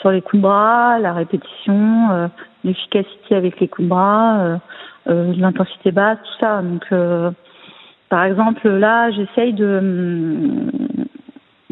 sur 0.00 0.10
les 0.10 0.20
coups 0.20 0.42
de 0.42 0.46
bras, 0.46 0.98
la 0.98 1.14
répétition, 1.14 2.30
l'efficacité 2.62 3.34
avec 3.34 3.58
les 3.60 3.68
coups 3.68 3.86
de 3.86 3.88
bras, 3.88 4.60
l'intensité 5.06 5.90
basse, 5.90 6.18
tout 6.18 6.38
ça. 6.40 6.62
Donc, 6.62 6.86
par 8.12 8.24
exemple, 8.24 8.68
là, 8.68 9.10
j'essaye 9.10 9.54
de, 9.54 9.80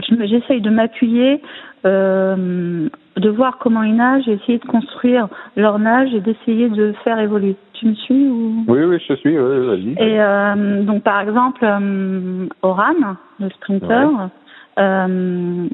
j'essaye 0.09 0.63
de 0.63 0.71
m'appuyer, 0.71 1.43
euh, 1.85 2.89
de 3.17 3.29
voir 3.29 3.59
comment 3.59 3.83
ils 3.83 3.95
nagent, 3.95 4.27
et 4.27 4.33
essayer 4.33 4.57
de 4.57 4.65
construire 4.65 5.29
leur 5.55 5.79
nage 5.79 6.15
et 6.15 6.21
d'essayer 6.21 6.71
de 6.71 6.95
faire 7.05 7.19
évoluer. 7.19 7.57
Tu 7.81 7.87
me 7.87 7.95
suis 7.95 8.29
ou? 8.29 8.65
Oui, 8.69 8.85
oui, 8.85 8.99
je 9.09 9.15
suis. 9.15 9.39
Oui, 9.39 9.67
vas-y. 9.67 9.93
Et 9.93 10.21
euh, 10.21 10.83
donc, 10.83 11.03
par 11.03 11.21
exemple, 11.23 11.65
euh, 11.65 12.47
Oran, 12.61 13.17
le 13.39 13.49
sprinter, 13.49 14.07
euh, 14.79 15.67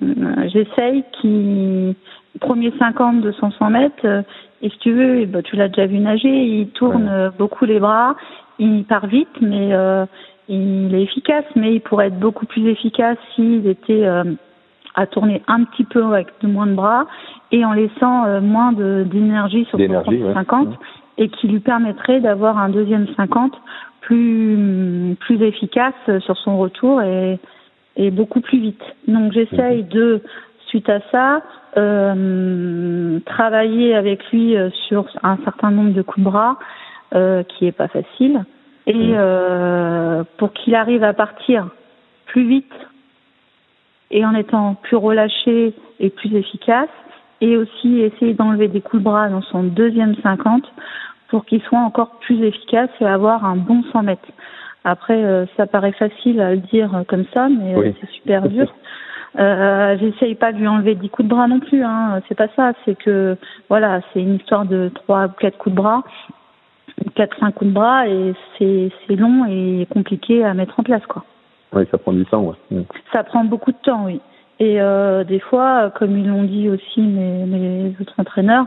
j'essaye 0.46 1.02
qu'il 1.20 1.96
premier 2.40 2.72
50 2.78 3.22
de 3.22 3.32
100 3.32 3.70
mètres, 3.70 4.25
et 4.62 4.70
si 4.70 4.78
tu 4.78 4.92
veux, 4.92 5.26
ben, 5.26 5.42
tu 5.42 5.56
l'as 5.56 5.68
déjà 5.68 5.86
vu 5.86 5.98
nager, 5.98 6.28
il 6.28 6.68
tourne 6.68 7.32
beaucoup 7.38 7.64
les 7.64 7.80
bras, 7.80 8.14
il 8.60 8.84
part 8.84 9.06
vite, 9.06 9.40
mais 9.40 9.75
il 10.48 10.94
est 10.94 11.02
efficace, 11.02 11.44
mais 11.54 11.75
il 11.75 11.80
pourrait 11.80 12.08
être 12.08 12.20
beaucoup 12.20 12.46
plus 12.46 12.68
efficace 12.68 13.18
s'il 13.34 13.66
était 13.66 14.04
euh, 14.04 14.25
à 14.94 15.06
tourner 15.06 15.42
un 15.48 15.64
petit 15.64 15.84
peu 15.84 16.04
avec 16.04 16.28
de 16.40 16.46
moins 16.46 16.66
de 16.66 16.75
bras 16.75 17.06
et 17.52 17.64
en 17.64 17.72
laissant 17.72 18.26
euh, 18.26 18.40
moins 18.40 18.72
d'énergie 18.72 19.64
sur 19.66 19.78
son 19.78 20.34
50 20.34 20.68
et 21.18 21.28
qui 21.28 21.49
lui 21.49 21.61
permettrait 21.61 22.20
d'avoir 22.20 22.58
un 22.58 22.68
deuxième 22.68 23.06
50 23.16 23.52
plus 24.00 25.16
plus 25.20 25.42
efficace 25.42 25.94
sur 26.20 26.37
son 26.38 26.58
retour 26.58 27.02
et, 27.02 27.38
et 27.96 28.11
beaucoup 28.11 28.40
plus 28.40 28.58
vite. 28.58 28.82
Donc 29.08 29.32
j'essaye 29.32 29.82
mhm. 29.82 29.88
de 29.88 30.23
suite 30.68 30.88
à 30.88 31.00
ça 31.11 31.42
euh, 31.76 33.18
travailler 33.26 33.94
avec 33.94 34.30
lui 34.30 34.56
euh, 34.56 34.70
sur 34.88 35.06
un 35.23 35.37
certain 35.44 35.70
nombre 35.70 35.92
de 35.92 36.02
coups 36.02 36.25
de 36.25 36.30
bras 36.30 36.58
euh, 37.14 37.42
qui 37.44 37.66
est 37.66 37.73
pas 37.73 37.88
facile 37.88 38.44
et 38.87 38.94
mm. 38.94 39.14
euh, 39.16 40.25
pour 40.38 40.52
qu'il 40.52 40.75
arrive 40.75 41.04
à 41.04 41.12
partir 41.12 41.68
plus 42.26 42.46
vite 42.46 42.73
et 44.11 44.25
en 44.25 44.35
étant 44.35 44.75
plus 44.75 44.96
relâché 44.96 45.75
et 45.99 46.11
plus 46.11 46.35
efficace, 46.35 46.88
et 47.40 47.56
aussi 47.56 48.00
essayer 48.00 48.35
d'enlever 48.35 48.68
des 48.68 48.80
coups 48.80 49.02
de 49.02 49.04
bras 49.04 49.28
dans 49.28 49.42
son 49.42 49.62
deuxième 49.62 50.14
50 50.23 50.62
pour 51.28 51.45
qu'il 51.45 51.61
soit 51.62 51.78
encore 51.78 52.11
plus 52.21 52.42
efficace 52.45 52.90
et 53.00 53.06
avoir 53.06 53.45
un 53.45 53.56
bon 53.56 53.83
100 53.92 54.02
mètres. 54.02 54.28
Après, 54.85 55.25
euh, 55.25 55.47
ça 55.56 55.66
paraît 55.66 55.92
facile 55.92 56.40
à 56.40 56.52
le 56.52 56.61
dire 56.61 57.04
comme 57.09 57.25
ça, 57.35 57.49
mais 57.49 57.75
euh, 57.75 57.92
c'est 58.00 58.11
super 58.11 58.49
dur. 58.49 58.73
Euh, 59.38 59.97
J'essaye 59.99 60.35
pas 60.37 60.52
de 60.52 60.59
lui 60.59 60.68
enlever 60.68 60.95
10 60.95 61.09
coups 61.11 61.28
de 61.28 61.35
bras 61.35 61.49
non 61.49 61.61
plus. 61.61 61.83
Hein. 61.83 62.21
C'est 62.28 62.37
pas 62.37 62.49
ça. 62.56 62.73
C'est 62.85 62.97
que 62.97 63.37
voilà, 63.68 64.00
c'est 64.12 64.21
une 64.23 64.37
histoire 64.37 64.64
de 64.64 64.90
trois 64.95 65.26
ou 65.26 65.33
quatre 65.40 65.59
coups 65.59 65.75
de 65.75 65.80
bras 65.80 66.02
4-5 67.16 67.52
coups 67.52 67.68
de 67.68 67.75
bras 67.75 68.09
et 68.09 68.35
c'est 68.59 69.16
long 69.16 69.45
et 69.47 69.87
compliqué 69.90 70.45
à 70.45 70.54
mettre 70.54 70.78
en 70.80 70.83
place 70.83 71.04
quoi. 71.06 71.25
Oui, 71.73 71.85
ça 71.90 71.99
prend 71.99 72.12
du 72.12 72.25
temps, 72.25 72.42
ouais. 72.42 72.56
Mm. 72.71 72.83
Ça 73.12 73.25
prend 73.25 73.45
beaucoup 73.45 73.73
de 73.73 73.76
temps, 73.83 74.04
oui. 74.06 74.21
Et 74.59 74.80
euh, 74.80 75.25
des 75.25 75.40
fois, 75.40 75.90
comme 75.90 76.16
ils 76.16 76.26
l'ont 76.26 76.45
dit 76.45 76.68
aussi 76.68 77.02
mes, 77.02 77.45
mes 77.45 77.95
autres 78.00 78.14
entraîneurs, 78.16 78.66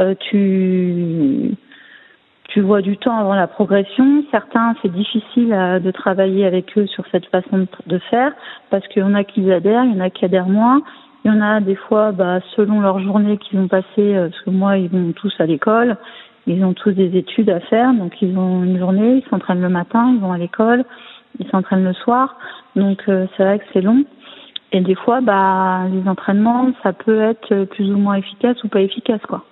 euh, 0.00 0.14
tu 0.18 1.54
tu 2.48 2.60
vois 2.62 2.80
du 2.80 2.96
temps 2.96 3.16
avant 3.16 3.34
la 3.34 3.46
progression. 3.46 4.24
Certains, 4.30 4.74
c'est 4.82 4.90
difficile 4.90 5.52
à, 5.52 5.80
de 5.80 5.90
travailler 5.90 6.46
avec 6.46 6.76
eux 6.76 6.86
sur 6.86 7.04
cette 7.12 7.26
façon 7.26 7.58
de, 7.58 7.66
de 7.86 7.98
faire 8.10 8.32
parce 8.70 8.86
qu'il 8.88 9.02
y 9.02 9.04
en 9.04 9.14
a 9.14 9.22
qui 9.22 9.50
adhèrent, 9.52 9.84
il 9.84 9.94
y 9.94 9.96
en 9.96 10.04
a 10.04 10.10
qui 10.10 10.24
adhèrent 10.24 10.48
moins. 10.48 10.82
Il 11.24 11.30
y 11.30 11.34
en 11.34 11.42
a 11.42 11.60
des 11.60 11.74
fois, 11.74 12.12
bah, 12.12 12.40
selon 12.56 12.80
leur 12.80 13.00
journée 13.00 13.36
qu'ils 13.36 13.58
vont 13.58 13.68
passer, 13.68 13.86
euh, 13.98 14.28
parce 14.28 14.42
que 14.42 14.50
moi, 14.50 14.78
ils 14.78 14.88
vont 14.88 15.12
tous 15.12 15.34
à 15.40 15.46
l'école, 15.46 15.96
ils 16.46 16.64
ont 16.64 16.72
tous 16.72 16.92
des 16.92 17.16
études 17.18 17.50
à 17.50 17.60
faire, 17.60 17.92
donc 17.92 18.22
ils 18.22 18.36
ont 18.38 18.64
une 18.64 18.78
journée, 18.78 19.22
ils 19.22 19.28
s'entraînent 19.28 19.60
le 19.60 19.68
matin, 19.68 20.12
ils 20.14 20.20
vont 20.20 20.32
à 20.32 20.38
l'école, 20.38 20.84
ils 21.38 21.48
s'entraînent 21.50 21.84
le 21.84 21.92
soir. 21.92 22.36
Donc 22.76 23.02
euh, 23.08 23.26
c'est 23.36 23.44
vrai 23.44 23.58
que 23.58 23.64
c'est 23.74 23.82
long. 23.82 24.04
Et 24.72 24.80
des 24.80 24.94
fois, 24.94 25.20
bah, 25.20 25.82
les 25.90 26.08
entraînements, 26.08 26.70
ça 26.82 26.92
peut 26.94 27.20
être 27.20 27.64
plus 27.64 27.90
ou 27.90 27.98
moins 27.98 28.14
efficace 28.14 28.62
ou 28.64 28.68
pas 28.68 28.80
efficace, 28.80 29.20
quoi. 29.28 29.44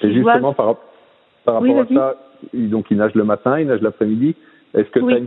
Et 0.00 0.12
justement, 0.12 0.52
par, 0.54 0.66
rapport 1.46 1.80
à 1.80 1.86
ça, 1.86 2.14
donc 2.54 2.86
ils 2.90 2.96
nagent 2.96 3.14
le 3.14 3.24
matin, 3.24 3.58
ils 3.60 3.66
nagent 3.66 3.82
l'après-midi. 3.82 4.34
Est-ce 4.74 4.90
que 4.90 5.00
tu 5.00 5.14
as 5.14 5.18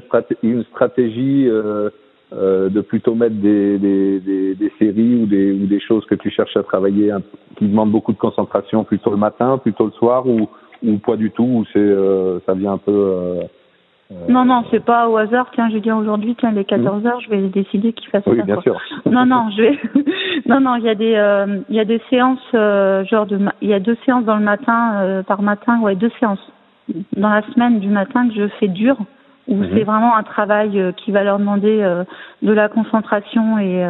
une, 0.43 0.63
stratégie 0.65 1.47
euh, 1.47 1.89
euh, 2.33 2.69
de 2.69 2.81
plutôt 2.81 3.15
mettre 3.15 3.35
des, 3.35 3.79
des, 3.79 4.19
des, 4.19 4.55
des, 4.55 4.71
séries 4.77 5.23
ou 5.23 5.25
des, 5.25 5.51
ou 5.51 5.65
des 5.65 5.79
choses 5.79 6.05
que 6.05 6.15
tu 6.15 6.29
cherches 6.29 6.55
à 6.55 6.63
travailler 6.63 7.11
qui 7.57 7.67
demandent 7.67 7.91
beaucoup 7.91 8.13
de 8.13 8.19
concentration 8.19 8.83
plutôt 8.83 9.09
le 9.09 9.17
matin, 9.17 9.57
plutôt 9.57 9.85
le 9.85 9.91
soir 9.91 10.27
ou, 10.27 10.47
ou 10.83 10.97
pas 10.97 11.15
du 11.15 11.31
tout 11.31 11.43
ou 11.43 11.65
c'est 11.73 11.95
ça 12.45 12.53
vient 12.53 12.73
un 12.73 12.77
peu 12.77 13.41
non, 14.27 14.45
non, 14.45 14.63
c'est 14.71 14.83
pas 14.83 15.07
au 15.07 15.17
hasard. 15.17 15.47
Tiens, 15.53 15.69
je 15.69 15.75
vais 15.75 15.81
dire 15.81 15.95
aujourd'hui, 15.95 16.35
tiens, 16.37 16.51
les 16.51 16.65
14 16.65 17.05
heures, 17.05 17.21
je 17.21 17.29
vais 17.29 17.41
décider 17.47 17.93
qu'il 17.93 18.09
fasse 18.09 18.23
oui, 18.27 18.37
ça. 18.37 18.43
bien 18.43 18.61
sûr. 18.61 18.79
Non, 19.05 19.25
non, 19.25 19.49
je 19.55 19.61
vais. 19.61 19.79
non, 20.47 20.59
non, 20.59 20.75
il 20.75 20.83
y 20.83 20.89
a 20.89 20.95
des, 20.95 21.15
euh, 21.15 21.59
il 21.69 21.75
y 21.75 21.79
a 21.79 21.85
des 21.85 22.01
séances, 22.09 22.39
euh, 22.53 23.03
genre 23.05 23.25
de, 23.25 23.39
il 23.61 23.69
y 23.69 23.73
a 23.73 23.79
deux 23.79 23.97
séances 24.05 24.25
dans 24.25 24.37
le 24.37 24.43
matin, 24.43 25.01
euh, 25.01 25.23
par 25.23 25.41
matin, 25.41 25.79
ouais, 25.81 25.95
deux 25.95 26.11
séances 26.19 26.51
dans 27.17 27.29
la 27.29 27.41
semaine 27.53 27.79
du 27.79 27.89
matin 27.89 28.27
que 28.27 28.33
je 28.36 28.48
fais 28.60 28.67
dur, 28.67 28.98
où 29.48 29.55
Mhm. 29.55 29.69
c'est 29.74 29.83
vraiment 29.83 30.15
un 30.15 30.24
travail 30.24 30.93
qui 30.98 31.12
va 31.12 31.24
leur 31.24 31.39
demander 31.39 31.77
de 32.41 32.51
la 32.51 32.69
concentration 32.69 33.57
et 33.60 33.86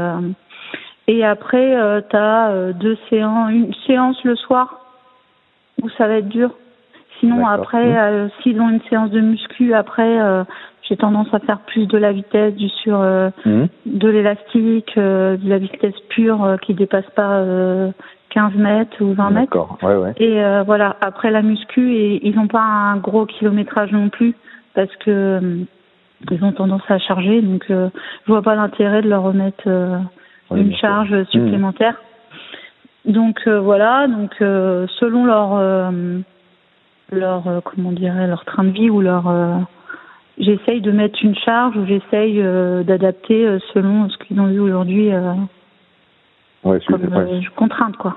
et 1.07 1.25
après, 1.25 1.75
tu 2.09 2.15
as 2.15 2.71
deux 2.73 2.97
séances, 3.09 3.51
une 3.51 3.73
séance 3.85 4.23
le 4.23 4.35
soir 4.35 4.79
où 5.81 5.89
ça 5.89 6.07
va 6.07 6.15
être 6.15 6.29
dur. 6.29 6.51
Sinon, 7.19 7.45
après, 7.45 7.85
Mhm. 7.85 7.97
euh, 7.97 8.27
s'ils 8.41 8.59
ont 8.59 8.69
une 8.69 8.81
séance 8.89 9.11
de 9.11 9.19
muscu, 9.19 9.73
après, 9.73 10.19
euh, 10.19 10.43
j'ai 10.87 10.97
tendance 10.97 11.31
à 11.33 11.39
faire 11.39 11.59
plus 11.59 11.85
de 11.87 11.97
la 11.97 12.11
vitesse, 12.11 12.55
du 12.55 12.67
sur 12.69 12.99
euh, 12.99 13.29
Mhm. 13.45 13.67
de 13.85 14.09
l'élastique, 14.09 14.97
euh, 14.97 15.37
de 15.37 15.47
la 15.47 15.59
vitesse 15.59 15.93
pure 16.09 16.43
euh, 16.43 16.57
qui 16.57 16.73
dépasse 16.73 17.09
pas 17.15 17.37
euh, 17.37 17.91
15 18.31 18.55
mètres 18.55 19.01
ou 19.01 19.13
20 19.13 19.29
mètres. 19.29 19.51
D'accord. 19.51 19.77
Ouais, 19.83 19.95
ouais. 19.95 20.13
Et 20.17 20.43
euh, 20.43 20.63
voilà, 20.63 20.95
après 21.01 21.31
la 21.31 21.41
muscu, 21.41 21.93
et 21.93 22.27
ils 22.27 22.35
n'ont 22.35 22.47
pas 22.47 22.61
un 22.61 22.97
gros 22.97 23.25
kilométrage 23.25 23.91
non 23.91 24.09
plus 24.09 24.33
parce 24.73 24.93
que 24.97 25.11
euh, 25.11 25.63
ils 26.29 26.43
ont 26.43 26.51
tendance 26.51 26.83
à 26.89 26.97
charger, 26.99 27.41
donc 27.41 27.65
euh, 27.69 27.89
je 28.25 28.31
vois 28.31 28.41
pas 28.41 28.55
l'intérêt 28.55 29.01
de 29.01 29.09
leur 29.09 29.23
remettre 29.23 29.63
euh, 29.67 29.97
Ouais, 30.51 30.59
une 30.59 30.75
charge 30.75 31.23
supplémentaire. 31.29 31.95
Donc 33.05 33.39
euh, 33.47 33.59
voilà, 33.59 34.07
donc 34.07 34.31
euh, 34.41 34.85
selon 34.99 35.25
leur 35.25 35.55
euh, 35.55 36.19
leur 37.11 37.47
euh, 37.47 37.59
comment 37.63 37.91
dirait 37.91 38.27
leur 38.27 38.45
train 38.45 38.65
de 38.65 38.71
vie 38.71 38.89
ou 38.89 39.01
leur 39.01 39.27
euh, 39.27 39.55
j'essaye 40.37 40.81
de 40.81 40.91
mettre 40.91 41.19
une 41.23 41.35
charge 41.35 41.77
ou 41.77 41.85
j'essaye 41.85 42.41
euh, 42.41 42.83
d'adapter 42.83 43.47
euh, 43.47 43.59
selon 43.73 44.09
ce 44.09 44.17
qu'ils 44.17 44.39
ont 44.39 44.49
eu 44.49 44.59
aujourd'hui 44.59 45.13
euh, 45.13 45.33
Ouais, 46.63 46.79
je- 46.79 46.85
comme 46.87 47.01
ouais. 47.01 47.33
euh, 47.33 47.41
contrainte 47.55 47.97
quoi. 47.97 48.15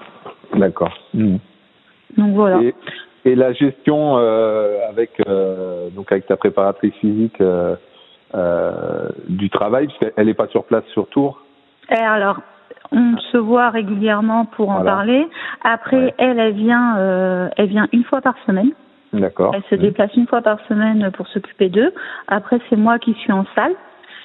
D'accord. 0.54 0.92
Mhm. 1.14 1.38
Donc 2.18 2.34
voilà. 2.34 2.60
Et, 2.62 2.74
et 3.24 3.34
la 3.34 3.52
gestion 3.52 4.18
euh, 4.18 4.78
avec 4.88 5.10
euh, 5.26 5.88
donc 5.90 6.12
avec 6.12 6.26
ta 6.26 6.36
préparatrice 6.36 6.94
physique 6.96 7.40
euh, 7.40 7.74
euh, 8.34 9.08
du 9.28 9.48
travail, 9.50 9.86
parce 9.88 9.98
qu'elle 10.14 10.26
n'est 10.26 10.34
pas 10.34 10.48
sur 10.48 10.64
place 10.64 10.84
sur 10.92 11.08
tour. 11.08 11.40
Et 11.90 11.94
alors, 11.94 12.40
on 12.92 13.16
se 13.32 13.36
voit 13.38 13.70
régulièrement 13.70 14.44
pour 14.44 14.70
en 14.70 14.76
Voilà. 14.76 14.90
parler. 14.90 15.28
Après, 15.62 15.96
Ouais. 15.96 16.14
elle, 16.18 16.38
elle 16.38 16.54
vient, 16.54 16.98
euh, 16.98 17.48
elle 17.56 17.68
vient 17.68 17.86
une 17.92 18.04
fois 18.04 18.20
par 18.20 18.34
semaine. 18.46 18.70
D'accord. 19.12 19.54
Elle 19.54 19.62
se 19.70 19.76
déplace 19.76 20.12
une 20.16 20.26
fois 20.26 20.42
par 20.42 20.58
semaine 20.66 21.10
pour 21.12 21.28
s'occuper 21.28 21.68
d'eux. 21.68 21.92
Après, 22.26 22.58
c'est 22.68 22.76
moi 22.76 22.98
qui 22.98 23.14
suis 23.14 23.32
en 23.32 23.44
salle. 23.54 23.72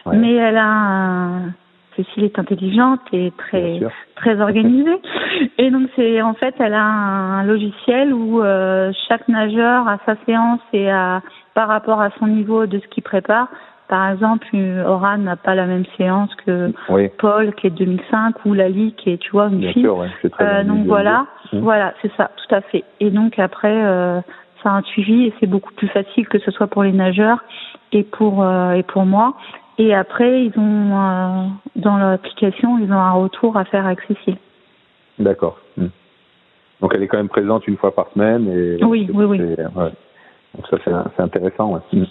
Ouais. 0.05 0.17
Mais 0.17 0.33
elle 0.33 0.57
a 0.57 0.65
un... 0.65 1.53
Cécile 1.99 2.23
est 2.23 2.39
intelligente 2.39 3.01
et 3.11 3.33
très 3.37 3.79
très 4.15 4.39
organisée. 4.39 5.01
Et 5.57 5.69
donc 5.69 5.89
c'est 5.97 6.21
en 6.21 6.33
fait 6.33 6.55
elle 6.59 6.73
a 6.73 6.81
un 6.83 7.43
logiciel 7.43 8.13
où 8.13 8.41
euh, 8.41 8.91
chaque 9.09 9.27
nageur 9.27 9.85
a 9.87 9.97
sa 10.05 10.15
séance 10.25 10.61
et 10.71 10.89
a 10.89 11.21
par 11.55 11.67
rapport 11.67 11.99
à 12.01 12.09
son 12.19 12.27
niveau 12.27 12.65
de 12.67 12.79
ce 12.79 12.87
qu'il 12.87 13.03
prépare. 13.03 13.49
Par 13.89 14.11
exemple, 14.11 14.45
Oran 14.85 15.17
n'a 15.17 15.35
pas 15.35 15.55
la 15.55 15.65
même 15.65 15.83
séance 15.97 16.33
que 16.45 16.71
Oui, 16.89 17.09
Paul 17.17 17.53
qui 17.55 17.67
est 17.67 17.71
2005 17.71 18.45
ou 18.45 18.53
Lali 18.53 18.93
qui 18.93 19.09
est 19.09 19.17
tu 19.17 19.31
vois 19.31 19.47
une 19.47 19.57
bien 19.57 19.73
fille. 19.73 19.81
sûr. 19.81 19.97
Ouais, 19.97 20.07
très 20.31 20.45
Euh, 20.45 20.63
bien 20.63 20.73
donc 20.75 20.85
voilà, 20.85 21.25
Mhm. 21.51 21.61
voilà, 21.61 21.93
c'est 22.01 22.11
ça, 22.15 22.29
tout 22.37 22.55
à 22.55 22.61
fait. 22.61 22.83
Et 23.01 23.09
donc 23.09 23.39
après, 23.39 23.73
euh, 23.85 24.21
ça 24.63 24.69
a 24.69 24.73
un 24.77 24.83
suivi 24.83 25.25
et 25.25 25.33
c'est 25.39 25.47
beaucoup 25.47 25.73
plus 25.73 25.87
facile 25.87 26.27
que 26.29 26.37
ce 26.39 26.51
soit 26.51 26.67
pour 26.67 26.83
les 26.83 26.91
nageurs 26.93 27.43
et 27.91 28.03
pour 28.03 28.43
euh, 28.43 28.73
et 28.73 28.83
pour 28.83 29.05
moi. 29.05 29.33
Et 29.79 29.95
après, 29.95 30.43
ils 30.45 30.59
ont 30.59 30.91
euh, 30.93 31.47
dans 31.77 31.97
l'application, 31.97 32.77
ils 32.79 32.91
ont 32.91 32.99
un 32.99 33.13
retour 33.13 33.55
à 33.57 33.63
faire 33.65 33.85
avec 33.85 34.01
Cécile. 34.01 34.35
D'accord. 35.17 35.57
Mhm. 35.77 35.89
Donc 36.81 36.91
elle 36.95 37.01
est 37.03 37.07
quand 37.07 37.17
même 37.17 37.29
présente 37.29 37.65
une 37.67 37.77
fois 37.77 37.95
par 37.95 38.07
semaine. 38.13 38.47
Et 38.49 38.83
Oui, 38.83 39.09
oui, 39.13 39.25
oui. 39.25 39.37
c'est- 39.37 39.65
ouais. 39.65 39.91
Donc 40.55 40.67
ça 40.69 40.77
c'est 41.15 41.21
intéressant. 41.23 41.71
Ouais. 41.73 41.79
Mhm. 41.93 42.05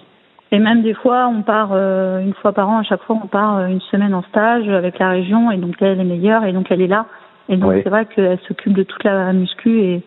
Et 0.50 0.58
même 0.58 0.82
des 0.82 0.94
fois, 0.94 1.28
on 1.28 1.42
part 1.42 1.70
euh, 1.72 2.20
une 2.20 2.32
fois 2.34 2.52
par 2.52 2.70
an. 2.70 2.78
À 2.78 2.82
chaque 2.82 3.02
fois, 3.02 3.18
on 3.22 3.26
part 3.26 3.58
euh, 3.58 3.66
une 3.66 3.82
semaine 3.82 4.14
en 4.14 4.22
stage 4.22 4.66
avec 4.68 4.98
la 4.98 5.10
région 5.10 5.50
et 5.50 5.58
donc 5.58 5.76
elle 5.80 6.00
est 6.00 6.04
meilleure 6.04 6.44
et 6.44 6.52
donc 6.54 6.70
elle 6.70 6.80
est 6.80 6.86
là. 6.86 7.04
Et 7.50 7.56
donc 7.58 7.70
Oui. 7.70 7.80
c'est 7.84 7.90
vrai 7.90 8.06
qu'elle 8.06 8.38
s'occupe 8.48 8.72
de 8.74 8.82
toute 8.82 9.04
la 9.04 9.32
muscu 9.34 9.78
et 9.80 10.02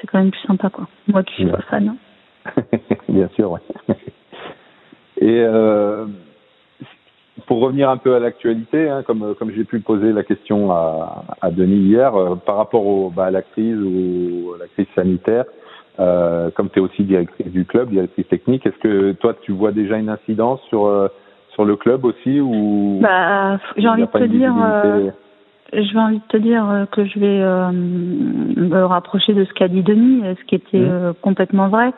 c'est 0.00 0.06
quand 0.06 0.18
même 0.18 0.30
plus 0.30 0.40
sympa 0.46 0.70
quoi. 0.70 0.86
Moi 1.08 1.24
qui 1.24 1.34
suis 1.34 1.44
Ouais. 1.46 1.50
pas 1.52 1.62
fan. 1.62 1.88
hein. 1.88 2.62
Bien 3.08 3.28
sûr, 3.34 3.50
ouais. 3.50 3.60
Et 5.20 5.40
euh, 5.40 6.06
pour 7.50 7.58
revenir 7.62 7.90
un 7.90 7.96
peu 7.96 8.14
à 8.14 8.20
l'actualité, 8.20 8.88
hein, 8.88 9.02
comme 9.04 9.34
comme 9.36 9.50
j'ai 9.50 9.64
pu 9.64 9.80
poser 9.80 10.12
la 10.12 10.22
question 10.22 10.70
à, 10.70 11.24
à 11.42 11.50
Denis 11.50 11.80
hier, 11.88 12.14
euh, 12.14 12.36
par 12.36 12.56
rapport 12.56 12.86
au, 12.86 13.10
bah, 13.10 13.24
à 13.24 13.30
la 13.32 13.42
crise 13.42 13.76
ou 13.76 14.52
à 14.54 14.58
la 14.60 14.68
crise 14.68 14.86
sanitaire, 14.94 15.46
euh, 15.98 16.50
comme 16.52 16.70
tu 16.70 16.78
es 16.78 16.82
aussi 16.82 17.02
directrice 17.02 17.48
du 17.48 17.64
club, 17.64 17.90
directrice 17.90 18.28
technique, 18.28 18.64
est-ce 18.66 18.78
que 18.78 19.10
toi 19.14 19.34
tu 19.42 19.50
vois 19.50 19.72
déjà 19.72 19.96
une 19.96 20.10
incidence 20.10 20.60
sur 20.68 20.86
euh, 20.86 21.08
sur 21.54 21.64
le 21.64 21.74
club 21.74 22.04
aussi 22.04 22.40
ou 22.40 23.00
Bah, 23.02 23.58
j'ai 23.76 23.88
envie 23.88 24.02
de 24.02 24.06
te 24.06 24.22
dire. 24.22 24.54
euh, 24.56 25.10
J'ai 25.72 25.98
envie 25.98 26.18
de 26.20 26.28
te 26.28 26.36
dire 26.36 26.70
euh, 26.70 26.84
que 26.86 27.04
je 27.04 27.18
vais 27.18 27.40
euh, 27.42 27.72
me 27.72 28.84
rapprocher 28.84 29.34
de 29.34 29.44
ce 29.44 29.52
qu'a 29.54 29.66
dit 29.66 29.82
Denis, 29.82 30.20
euh, 30.24 30.34
ce 30.38 30.44
qui 30.44 30.54
était 30.54 30.78
euh, 30.78 31.12
complètement 31.20 31.66
vrai. 31.66 31.90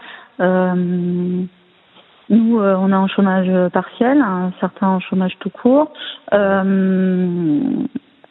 Euh, 2.33 2.37
nous, 2.37 2.61
euh, 2.61 2.77
on 2.79 2.91
est 2.91 2.97
en 2.97 3.09
chômage 3.09 3.51
partiel, 3.71 4.21
un 4.21 4.53
certain 4.61 4.89
en 4.89 5.01
chômage 5.01 5.37
tout 5.41 5.51
court. 5.51 5.93
Euh, 6.33 7.61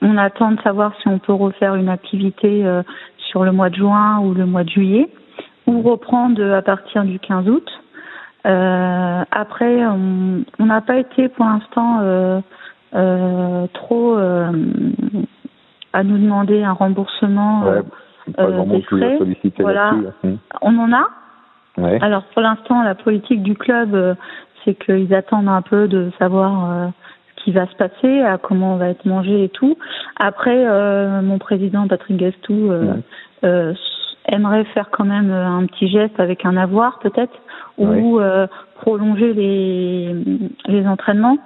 on 0.02 0.18
attend 0.18 0.52
de 0.52 0.62
savoir 0.62 0.94
si 1.02 1.08
on 1.08 1.20
peut 1.20 1.34
refaire 1.34 1.76
une 1.76 1.90
activité 1.90 2.66
euh, 2.66 2.82
sur 3.18 3.44
le 3.44 3.52
mois 3.52 3.70
de 3.70 3.76
juin 3.76 4.20
ou 4.20 4.34
le 4.34 4.46
mois 4.46 4.64
de 4.64 4.70
juillet, 4.70 5.10
ou 5.68 5.82
reprendre 5.82 6.44
à 6.54 6.62
partir 6.62 7.04
du 7.04 7.20
15 7.20 7.48
août. 7.50 7.70
Euh, 8.48 9.24
après, 9.32 9.86
on 9.86 10.66
n'a 10.66 10.82
pas 10.82 10.98
été 10.98 11.30
pour 11.30 11.46
l'instant 11.46 12.00
euh, 12.02 12.42
euh, 12.96 13.68
trop 13.74 14.18
euh, 14.18 14.52
à 15.94 16.04
nous 16.04 16.18
demander 16.18 16.64
un 16.64 16.74
remboursement. 16.74 17.62
Ouais, 17.62 17.82
pas 18.36 18.44
euh, 18.44 18.52
grand 18.52 18.66
des 18.66 18.82
frais, 18.82 19.20
a 19.20 19.62
voilà. 19.62 19.94
hein. 20.24 20.36
On 20.62 20.78
en 20.80 20.92
a. 20.92 21.08
Ouais. 21.78 22.00
Alors 22.02 22.24
pour 22.34 22.42
l'instant, 22.42 22.84
la 22.84 22.96
politique 22.96 23.42
du 23.44 23.56
club, 23.56 23.96
euh, 23.96 24.16
c'est 24.64 24.76
qu'ils 24.76 25.14
attendent 25.14 25.48
un 25.48 25.62
peu 25.62 25.88
de 25.88 26.12
savoir 26.20 26.72
euh, 26.72 26.88
ce 27.38 27.44
qui 27.44 27.52
va 27.52 27.66
se 27.68 27.76
passer, 27.76 28.22
à 28.22 28.38
comment 28.38 28.74
on 28.74 28.78
va 28.78 28.90
être 28.90 29.06
mangé 29.06 29.46
et 29.46 29.50
tout. 29.50 29.78
Après, 30.20 30.66
euh, 30.68 31.22
mon 31.22 31.40
président 31.40 31.88
Patrick 31.88 32.18
Gastou 32.18 32.72
Ouais. 33.44 33.74
aimerait 34.28 34.66
faire 34.66 34.90
quand 34.92 35.06
même 35.06 35.32
un 35.32 35.66
petit 35.66 35.88
geste 35.88 36.20
avec 36.20 36.46
un 36.46 36.56
avoir 36.58 37.00
peut-être, 37.00 37.34
ou 37.78 38.20
Ouais. 38.20 38.48
prolonger 38.76 39.34
les, 39.34 40.16
les 40.68 40.88
entraînements. 40.88 41.38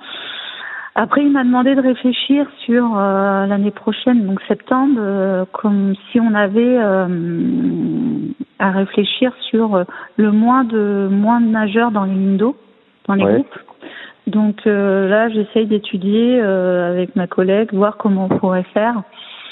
Après, 0.97 1.21
il 1.23 1.31
m'a 1.31 1.43
demandé 1.43 1.75
de 1.75 1.81
réfléchir 1.81 2.47
sur 2.59 2.97
euh, 2.97 3.45
l'année 3.47 3.71
prochaine, 3.71 4.25
donc 4.25 4.39
septembre, 4.47 4.95
euh, 4.97 5.43
comme 5.51 5.93
si 6.09 6.21
on 6.21 6.33
avait 6.33 6.77
euh, 6.79 7.07
à 8.59 8.71
réfléchir 8.71 9.33
sur 9.49 9.75
euh, 9.75 9.83
le 10.15 10.31
moins 10.31 10.63
de 10.63 11.09
moins 11.11 11.41
de 11.41 11.47
nageurs 11.47 11.91
dans 11.91 12.05
les 12.05 12.13
lignes 12.13 12.37
d'eau, 12.37 12.55
dans 13.09 13.15
les 13.15 13.25
Ouais. 13.25 13.33
groupes. 13.33 13.59
Donc 14.27 14.65
euh, 14.67 15.09
là, 15.09 15.27
j'essaye 15.29 15.67
d'étudier 15.67 16.39
euh, 16.41 16.91
avec 16.91 17.15
ma 17.17 17.27
collègue, 17.27 17.73
voir 17.73 17.97
comment 17.97 18.27
on 18.31 18.37
pourrait 18.39 18.63
faire. 18.73 19.01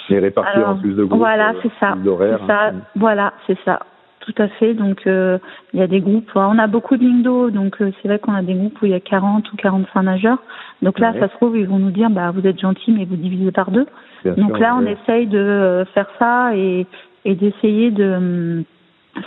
Les 0.09 0.19
répartir 0.19 0.55
Alors, 0.55 0.69
en 0.69 0.75
plus 0.77 0.93
de 0.95 1.03
groupes. 1.03 1.19
voilà, 1.19 1.53
ça. 1.79 1.95
C'est 2.39 2.47
ça. 2.47 2.67
hein. 2.69 2.73
Voilà, 2.95 3.33
c'est 3.47 3.57
ça. 3.65 3.79
Tout 4.25 4.41
à 4.41 4.47
fait. 4.47 4.73
Donc, 4.73 5.05
euh, 5.05 5.37
il 5.73 5.79
y 5.81 5.83
a 5.83 5.87
des 5.87 5.99
groupes. 5.99 6.31
On 6.35 6.57
a 6.57 6.67
beaucoup 6.67 6.95
de 6.95 7.03
lignes 7.03 7.23
d'eau, 7.23 7.49
donc 7.49 7.81
euh, 7.81 7.91
c'est 8.01 8.07
vrai 8.07 8.19
qu'on 8.19 8.33
a 8.33 8.41
des 8.41 8.53
groupes 8.53 8.81
où 8.81 8.85
il 8.85 8.91
y 8.91 8.95
a 8.95 9.01
40 9.01 9.51
ou 9.51 9.57
45 9.57 10.01
nageurs. 10.01 10.37
Donc 10.81 10.97
là, 10.99 11.11
Ouais. 11.11 11.19
ça 11.19 11.27
se 11.27 11.33
trouve, 11.33 11.57
ils 11.57 11.67
vont 11.67 11.77
nous 11.79 11.91
dire, 11.91 12.09
bah, 12.09 12.31
vous 12.31 12.45
êtes 12.47 12.59
gentils, 12.59 12.91
mais 12.93 13.03
vous 13.03 13.17
divisez 13.17 13.51
par 13.51 13.69
deux. 13.69 13.85
Bien 14.23 14.33
Donc 14.35 14.55
sûr, 14.55 14.59
là, 14.59 14.77
on 14.79 14.85
ouais. 14.85 14.93
essaye 15.03 15.27
de 15.27 15.37
euh, 15.37 15.85
faire 15.93 16.07
ça 16.19 16.55
et, 16.55 16.87
et 17.25 17.35
d'essayer 17.35 17.91
de 17.91 18.13
hum, 18.13 18.63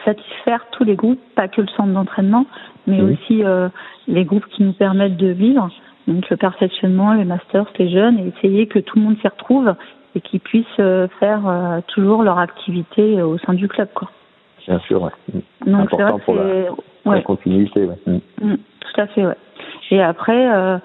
satisfaire 0.07 0.65
tous 0.73 0.85
les 0.85 0.97
groupes, 0.97 1.21
pas 1.35 1.49
que 1.49 1.61
le 1.61 1.69
centre 1.77 1.93
d'entraînement, 1.93 2.47
mais 2.87 3.03
Oui. 3.03 3.13
aussi 3.23 3.45
euh, 3.45 3.69
les 4.09 4.25
groupes 4.25 4.47
qui 4.47 4.63
nous 4.63 4.73
permettent 4.73 5.19
de 5.19 5.29
vivre. 5.29 5.69
Donc 6.09 6.29
le 6.31 6.37
perfectionnement, 6.39 7.13
les 7.13 7.25
masters, 7.25 7.67
les 7.79 7.91
jeunes, 7.91 8.19
et 8.19 8.29
essayer 8.29 8.67
que 8.67 8.79
tout 8.79 8.97
le 8.99 9.05
monde 9.05 9.17
s'y 9.21 9.29
retrouve 9.29 9.75
et 10.15 10.21
qu'ils 10.23 10.41
puissent 10.41 10.65
euh, 10.81 11.09
faire 11.21 11.47
euh, 11.47 11.81
toujours 11.89 12.23
leur 12.23 12.39
activité 12.39 13.19
euh, 13.19 13.27
au 13.27 13.37
sein 13.39 13.53
du 13.55 13.69
club. 13.69 13.89
Quoi. 13.95 14.09
Bien 14.67 14.79
sûr, 14.81 15.03
ouais. 15.03 15.11
Mm. 15.33 15.71
Donc 15.73 15.89
c'est 15.91 15.97
vrai 15.97 16.05
Important 16.05 16.19
pour 16.25 16.35
la- 16.35 17.21
continuité, 17.23 17.85
ouais. 17.85 17.99
Mm. 18.07 18.19
Mm, 18.43 18.57
tout 18.81 19.01
à 19.01 19.07
fait, 19.09 19.27
ouais. 19.27 19.37
Et 19.91 20.03
après, 20.03 20.53
euh, 20.53 20.79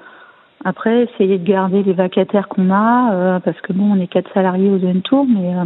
après 0.64 1.04
essayer 1.04 1.38
de 1.40 1.44
garder 1.48 1.82
les 1.84 1.94
vacataires 1.94 2.48
qu'on 2.48 2.70
a, 2.72 3.14
euh, 3.14 3.40
parce 3.40 3.60
que 3.62 3.74
bon, 3.74 3.94
on 3.94 4.00
est 4.00 4.08
quatre 4.08 4.32
salariés 4.34 4.70
aux 4.70 4.78
Zen 4.80 5.02
Tour, 5.02 5.26
mais 5.28 5.56
euh, 5.56 5.66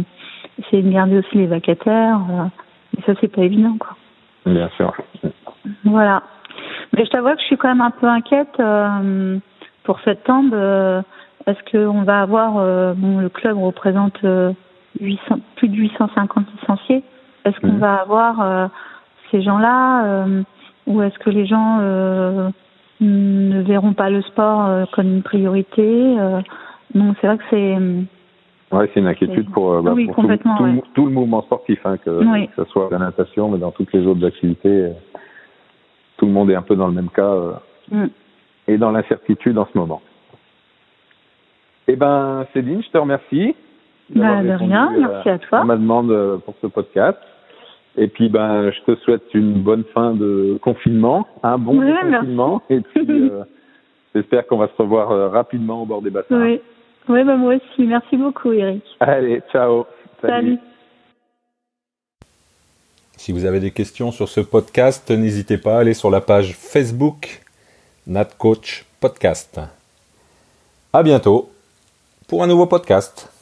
essayer 0.58 0.82
de 0.82 0.90
garder 0.90 1.18
aussi 1.18 1.36
les 1.36 1.46
vacataires. 1.46 2.20
Et 2.96 3.02
ça, 3.02 3.12
c'est 3.20 3.28
pas 3.28 3.42
évident, 3.42 3.76
quoi. 3.78 3.94
Bien 4.46 4.70
sûr. 4.76 4.94
Voilà. 5.84 6.22
Mais 6.96 7.04
je 7.04 7.10
t'avoue 7.10 7.34
que 7.34 7.40
je 7.40 7.44
suis 7.46 7.56
quand 7.58 7.68
même 7.68 7.80
un 7.82 7.90
peu 7.90 8.06
inquiète 8.06 8.60
pour 9.84 10.00
septembre. 10.00 10.56
Est-ce 11.46 11.70
qu'on 11.70 12.02
va 12.02 12.20
avoir, 12.22 12.94
bon, 12.94 13.18
le 13.18 13.28
club 13.28 13.58
représente 13.58 14.18
800, 15.00 15.40
plus 15.56 15.68
de 15.68 15.74
850 15.76 16.46
licenciés? 16.60 17.02
Est-ce 17.46 17.58
qu'on 17.60 17.72
Mhm. 17.74 17.78
va 17.78 17.94
avoir 17.94 18.70
ces 19.30 19.40
gens-là 19.42 20.26
ou 20.86 21.02
est-ce 21.02 21.18
que 21.20 21.30
les 21.30 21.46
gens 21.46 21.78
ne 23.00 23.62
verront 23.62 23.92
pas 23.94 24.10
le 24.10 24.20
sport 24.22 24.88
comme 24.92 25.06
une 25.06 25.22
priorité 25.22 26.16
Donc 26.94 27.16
c'est 27.20 27.26
vrai 27.26 27.38
que 27.38 27.44
c'est 27.50 27.76
Ouais, 28.72 28.90
c'est 28.92 28.98
une 29.00 29.06
inquiétude 29.06 29.48
pour, 29.52 29.74
euh, 29.74 29.80
bah, 29.80 29.92
Oui, 29.94 30.06
pour 30.06 30.16
tout, 30.16 30.20
complètement, 30.22 30.56
tout, 30.56 30.64
ouais. 30.64 30.82
tout 30.94 31.06
le 31.06 31.12
mouvement 31.12 31.40
sportif, 31.42 31.78
hein, 31.86 31.98
que, 31.98 32.10
Oui. 32.24 32.48
que 32.48 32.64
ce 32.64 32.70
soit 32.72 32.88
la 32.90 32.98
natation, 32.98 33.48
mais 33.48 33.58
dans 33.58 33.70
toutes 33.70 33.92
les 33.92 34.04
autres 34.04 34.26
activités, 34.26 34.68
euh, 34.86 34.90
tout 36.16 36.26
le 36.26 36.32
monde 36.32 36.50
est 36.50 36.56
un 36.56 36.62
peu 36.62 36.74
dans 36.74 36.88
le 36.88 36.92
même 36.92 37.08
cas 37.10 37.22
euh, 37.22 37.52
Mm. 37.92 38.06
et 38.66 38.76
dans 38.76 38.90
l'incertitude 38.90 39.56
en 39.56 39.68
ce 39.72 39.78
moment. 39.78 40.02
Eh 41.86 41.94
ben, 41.94 42.44
Céline, 42.52 42.82
je 42.82 42.90
te 42.90 42.98
remercie. 42.98 43.54
Bah, 44.10 44.42
de 44.42 44.50
rien, 44.50 44.92
euh, 44.92 44.98
merci 45.00 45.28
à 45.28 45.38
toi. 45.38 45.62
ma 45.64 45.76
demande 45.76 46.10
euh, 46.10 46.38
pour 46.38 46.54
ce 46.60 46.66
podcast. 46.66 47.18
Et 47.96 48.08
puis, 48.08 48.28
ben, 48.28 48.70
je 48.70 48.92
te 48.92 48.98
souhaite 49.00 49.22
une 49.32 49.62
bonne 49.62 49.84
fin 49.94 50.12
de 50.14 50.58
confinement, 50.62 51.26
un 51.42 51.58
bon 51.58 51.78
Oui, 51.78 51.86
merci. 51.86 52.18
confinement. 52.20 52.62
Et 52.68 52.80
puis, 52.80 53.06
euh, 53.08 53.42
j'espère 54.14 54.46
qu'on 54.46 54.58
va 54.58 54.68
se 54.68 54.82
revoir 54.82 55.10
euh, 55.10 55.28
rapidement 55.28 55.82
au 55.82 55.86
bord 55.86 56.02
des 56.02 56.10
bassins. 56.10 56.40
Oui, 56.40 56.60
oui 57.08 57.24
bah, 57.24 57.36
moi 57.36 57.54
aussi. 57.54 57.86
Merci 57.86 58.16
beaucoup, 58.16 58.52
Eric. 58.52 58.82
Allez, 59.00 59.40
ciao. 59.50 59.86
Salut. 60.20 60.58
Si 63.16 63.32
vous 63.32 63.46
avez 63.46 63.60
des 63.60 63.70
questions 63.70 64.12
sur 64.12 64.28
ce 64.28 64.40
podcast, 64.40 65.10
n'hésitez 65.10 65.56
pas 65.58 65.76
à 65.76 65.80
aller 65.80 65.94
sur 65.94 66.10
la 66.10 66.20
page 66.20 66.54
Facebook 66.54 67.42
NatCoach 68.06 68.84
Podcast. 69.00 69.58
À 70.92 71.02
bientôt 71.02 71.50
pour 72.28 72.42
un 72.42 72.46
nouveau 72.46 72.66
podcast. 72.66 73.32